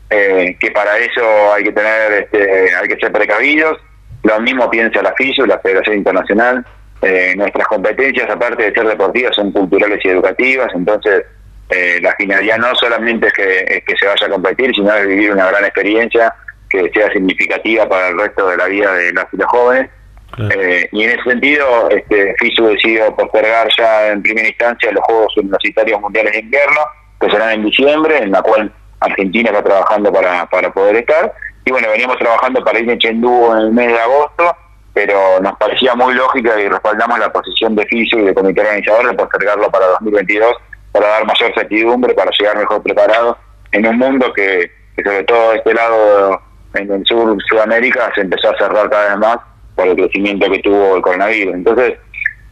[0.10, 3.78] eh, que para eso hay que tener, este, hay que ser precavidos.
[4.24, 6.66] Lo mismo piensa la FISU, la Federación Internacional,
[7.02, 11.26] eh, nuestras competencias, aparte de ser deportivas, son culturales y educativas, entonces
[11.70, 15.32] eh, la finalidad no solamente es que, que se vaya a competir, sino es vivir
[15.32, 16.34] una gran experiencia
[16.70, 19.90] que sea significativa para el resto de la vida de las y los jóvenes.
[20.38, 25.36] Eh, y en ese sentido, este, FISU decidió postergar ya en primera instancia los Juegos
[25.38, 26.82] Universitarios Mundiales de Invierno,
[27.20, 31.34] que serán en diciembre, en la cual Argentina está trabajando para, para poder estar.
[31.66, 34.56] Y bueno, veníamos trabajando para ir en Chengdu en el mes de agosto,
[34.98, 39.08] pero nos parecía muy lógica y respaldamos la posición de FISO y de comité organizador
[39.08, 40.56] de postergarlo para 2022
[40.92, 43.38] para dar mayor certidumbre, para llegar mejor preparados
[43.74, 46.42] en un mundo que, sobre todo este lado
[46.74, 49.38] en sur Sudamérica se empezó a cerrar cada vez más
[49.76, 51.54] por el crecimiento que tuvo el coronavirus.
[51.54, 51.94] Entonces,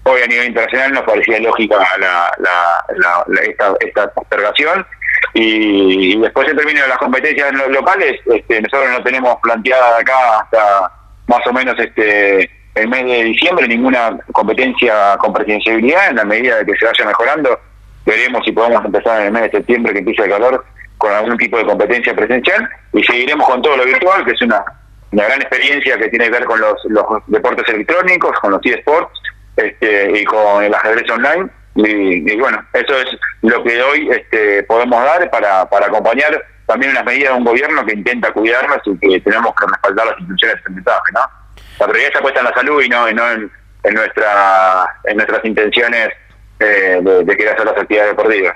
[0.03, 4.85] hoy a nivel internacional nos parecía lógica la, la, esta, esta postergación
[5.33, 10.91] y, después en términos de las competencias locales, este, nosotros no tenemos planteada acá hasta
[11.27, 16.09] más o menos este el mes de diciembre ninguna competencia con presenciabilidad.
[16.09, 17.59] En la medida de que se vaya mejorando
[18.05, 20.63] veremos si podemos empezar en el mes de septiembre que empiece el calor
[20.97, 22.69] con algún tipo de competencia presencial.
[22.93, 24.63] Y seguiremos con todo lo virtual que es una,
[25.11, 29.21] una gran experiencia que tiene que ver con los, los deportes electrónicos con los eSports
[29.55, 31.49] este, y con el ajedrez online.
[31.77, 33.05] Y, bueno eso es
[33.41, 37.85] lo que hoy este, podemos dar para, para acompañar también unas medidas de un gobierno
[37.85, 41.21] que intenta cuidarnos y que tenemos que respaldar las instituciones de mensaje, ¿no?
[41.79, 46.09] La prioridad está puesta en la salud y no, no en, nuestra, nuestras intenciones
[46.59, 48.55] eh, de, querer hacer las actividades deportivas.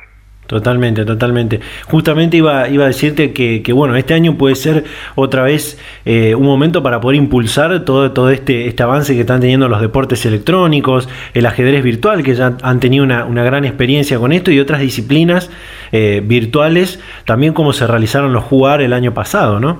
[0.50, 1.60] Totalmente, totalmente.
[1.86, 4.84] Justamente iba, iba a decirte que, que, bueno, este año puede ser
[5.14, 9.42] otra vez eh, un momento para poder impulsar todo, todo este, este avance que están
[9.42, 14.18] teniendo los deportes electrónicos, el ajedrez virtual, que ya han tenido una, una gran experiencia
[14.18, 15.52] con esto, y otras disciplinas
[15.92, 19.78] eh, virtuales, también como se realizaron los jugar el año pasado, ¿no?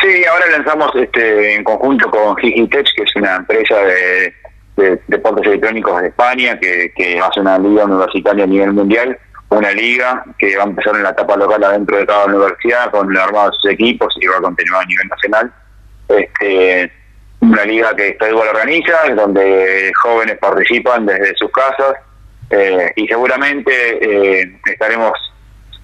[0.00, 4.32] Sí, ahora lanzamos este en conjunto con Gigitech, que es una empresa de
[4.76, 9.18] de deportes electrónicos de España, que, que hace una liga universitaria a nivel mundial,
[9.50, 13.16] una liga que va a empezar en la etapa local adentro de cada universidad con
[13.16, 15.52] armados sus equipos y va a continuar a nivel nacional.
[16.08, 16.92] Este,
[17.40, 21.96] una liga que está igual organiza, donde jóvenes participan desde sus casas
[22.50, 25.12] eh, y seguramente eh, estaremos,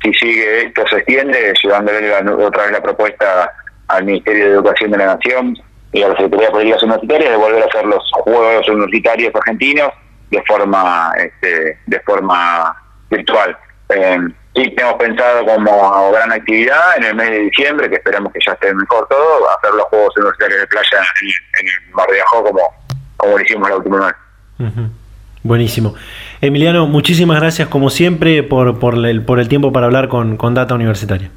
[0.03, 2.13] si sigue esto se extiende, llevándole
[2.45, 3.53] otra vez la propuesta
[3.89, 5.59] al Ministerio de Educación de la Nación
[5.93, 9.93] y a la Secretaría de Políticas Universitarias de volver a hacer los Juegos Universitarios Argentinos
[10.31, 12.77] de forma este, de forma
[13.11, 13.57] virtual.
[13.89, 14.19] Eh,
[14.55, 18.53] sí, tenemos pensado como gran actividad en el mes de diciembre, que esperamos que ya
[18.53, 20.99] esté mejor todo, hacer los Juegos Universitarios de Playa
[21.61, 22.61] en, el Mar de Ajó como,
[23.17, 24.15] como lo hicimos la última vez.
[25.43, 25.95] Buenísimo.
[26.41, 30.55] Emiliano, muchísimas gracias como siempre por, por, el, por el tiempo para hablar con, con
[30.55, 31.31] Data Universitaria.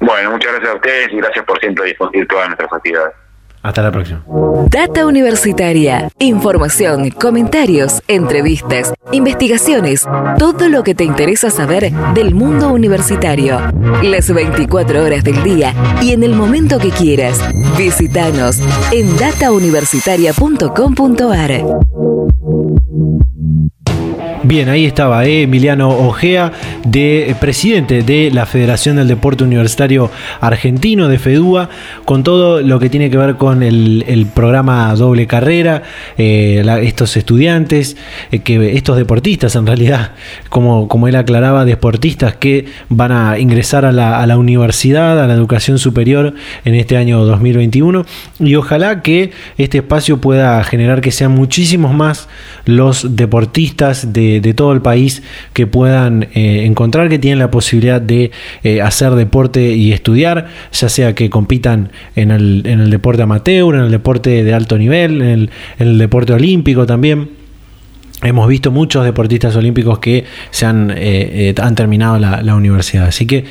[0.00, 3.14] Bueno, muchas gracias a ustedes y gracias por siempre difundir todas nuestras actividades.
[3.62, 4.22] Hasta la próxima.
[4.70, 6.10] Data Universitaria.
[6.18, 10.06] Información, comentarios, entrevistas, investigaciones.
[10.38, 13.60] Todo lo que te interesa saber del mundo universitario.
[14.02, 17.40] Las 24 horas del día y en el momento que quieras.
[17.76, 18.60] Visítanos
[18.92, 21.64] en datauniversitaria.com.ar.
[24.44, 26.52] Bien, ahí estaba eh, Emiliano Ojea,
[26.84, 31.68] de, eh, presidente de la Federación del Deporte Universitario Argentino, de FEDUA,
[32.04, 35.82] con todo lo que tiene que ver con el, programa doble carrera,
[36.18, 37.96] eh, estos estudiantes,
[38.44, 40.12] que estos deportistas en realidad,
[40.50, 45.26] como, como él aclaraba, deportistas que van a ingresar a la, a la universidad, a
[45.26, 46.34] la educación superior
[46.64, 48.06] en este año 2021,
[48.38, 52.28] y ojalá que este espacio pueda generar que sean muchísimos más
[52.64, 55.22] los deportistas de de, todo el país
[55.52, 58.30] que puedan eh, encontrar que tienen la posibilidad de
[58.62, 63.74] eh, hacer deporte y estudiar, ya sea que compitan en el, en el, deporte amateur,
[63.74, 67.30] en el deporte de alto nivel, en el, deporte olímpico también.
[68.22, 73.06] Hemos visto muchos deportistas olímpicos que se han, eh, han terminado la, la universidad.
[73.06, 73.44] Así que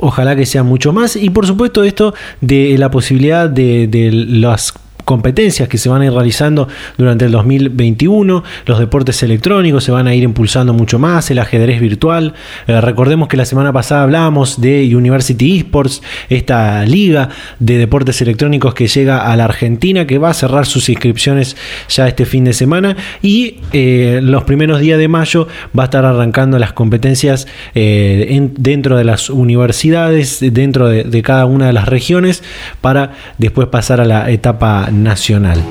[0.00, 1.16] ojalá que sea mucho más.
[1.16, 4.74] Y por supuesto esto de la posibilidad de, de las
[5.04, 10.06] competencias que se van a ir realizando durante el 2021, los deportes electrónicos se van
[10.06, 12.34] a ir impulsando mucho más, el ajedrez virtual.
[12.66, 17.28] Eh, recordemos que la semana pasada hablábamos de University Esports, esta liga
[17.58, 21.56] de deportes electrónicos que llega a la Argentina, que va a cerrar sus inscripciones
[21.88, 25.48] ya este fin de semana y eh, los primeros días de mayo
[25.78, 31.46] va a estar arrancando las competencias eh, dentro de las universidades, dentro de, de cada
[31.46, 32.42] una de las regiones,
[32.80, 35.62] para después pasar a la etapa nacional.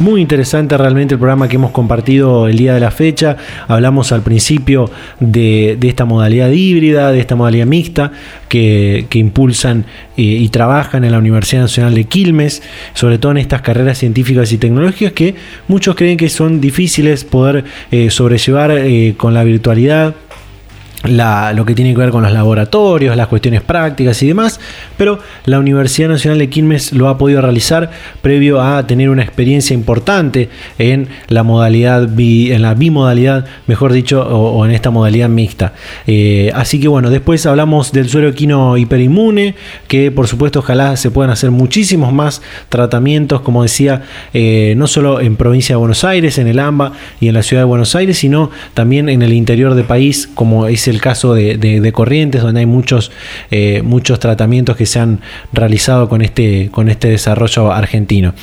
[0.00, 3.36] Muy interesante realmente el programa que hemos compartido el día de la fecha.
[3.68, 8.10] Hablamos al principio de, esta modalidad híbrida, de esta modalidad mixta
[8.48, 9.84] que, impulsan
[10.16, 12.62] eh, y trabajan en la Universidad Nacional de Quilmes,
[12.94, 15.36] sobre todo en estas carreras científicas y tecnológicas que
[15.68, 20.14] muchos creen que son difíciles poder eh, sobrellevar eh, con la virtualidad
[21.04, 24.60] lo que tiene que ver con los laboratorios, las cuestiones prácticas y demás,
[24.96, 27.90] pero la Universidad Nacional de Quilmes lo ha podido realizar
[28.22, 30.48] previo a tener una experiencia importante
[30.78, 35.74] en la modalidad, en la bimodalidad, mejor dicho, o, en esta modalidad mixta.
[36.06, 39.54] Eh, así que bueno, después hablamos del suero equino hiperinmune,
[39.88, 44.02] que por supuesto ojalá se puedan hacer muchísimos más tratamientos, como decía,
[44.32, 47.62] eh, no solo en provincia de Buenos Aires, en el AMBA y en la ciudad
[47.62, 51.34] de Buenos Aires, sino también en el interior del país, como es el el caso
[51.34, 53.10] de, Corrientes, donde hay muchos,
[53.50, 55.20] eh, muchos tratamientos que se han
[55.52, 58.34] realizado con este, con este desarrollo argentino.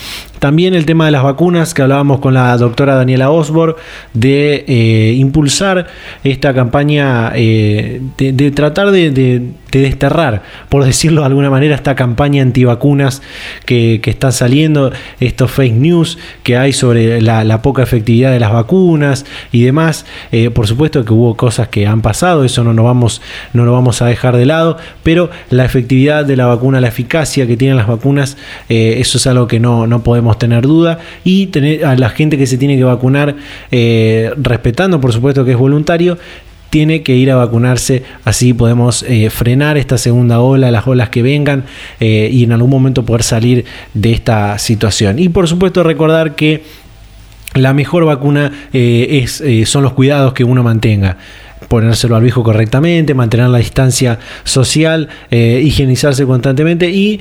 [0.42, 3.76] También el tema de las vacunas, que hablábamos con la doctora Daniela Osborg,
[4.16, 5.86] de eh, impulsar
[6.24, 13.22] esta campaña, eh, de, tratar de, desterrar, por decirlo de alguna manera, esta campaña antivacunas
[13.68, 18.52] que, que está saliendo, estos fake news que hay sobre la, poca efectividad de las
[18.52, 20.08] vacunas y demás.
[20.32, 23.22] Eh, por supuesto que hubo cosas que han pasado, eso no nos vamos,
[23.54, 27.46] no lo vamos a dejar de lado, pero la efectividad de la vacuna, la eficacia
[27.46, 28.38] que tienen las vacunas,
[28.70, 32.48] eso es algo que no, no podemos tener duda y tener a la gente que
[32.48, 33.36] se tiene que vacunar,
[33.72, 36.18] eh, respetando por supuesto que es voluntario,
[36.70, 41.22] tiene que ir a vacunarse, así podemos eh, frenar esta segunda ola, las olas que
[41.22, 41.66] vengan
[42.00, 45.20] eh, y en algún momento poder salir de esta situación.
[45.20, 46.64] Y por supuesto recordar que
[47.56, 51.18] la mejor vacuna es, son los cuidados que uno mantenga
[51.68, 57.20] ponérselo al viejo correctamente, mantener la distancia social, higienizarse constantemente y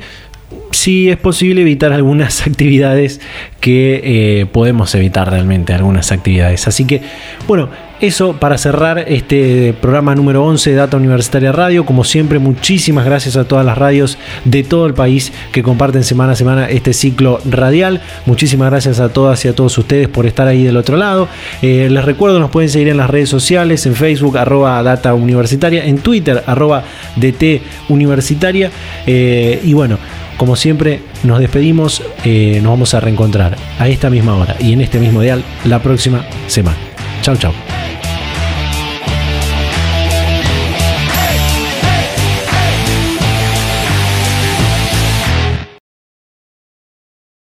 [0.81, 3.21] si es posible evitar algunas actividades
[3.61, 6.67] que eh, podemos evitar realmente, algunas actividades.
[6.67, 7.03] Así que,
[7.47, 7.69] bueno,
[8.01, 11.85] eso para cerrar este programa número 11 de Data Universitaria Radio.
[11.85, 14.17] Como siempre, muchísimas gracias a todas las radios
[14.47, 18.01] de todo el país que comparten semana a semana este ciclo radial.
[18.25, 21.29] Muchísimas gracias a todas y a todos ustedes por estar ahí del otro lado.
[21.61, 25.85] Eh, les recuerdo, nos pueden seguir en las redes sociales, en Facebook, arroba Data Universitaria,
[25.85, 26.83] en Twitter, arroba
[27.17, 27.61] DT
[27.91, 28.71] Universitaria.
[29.07, 29.99] Eh, y bueno,
[30.41, 34.81] como siempre, nos despedimos, eh, nos vamos a reencontrar a esta misma hora y en
[34.81, 36.79] este mismo dial la próxima semana.
[37.21, 37.53] Chau, chau.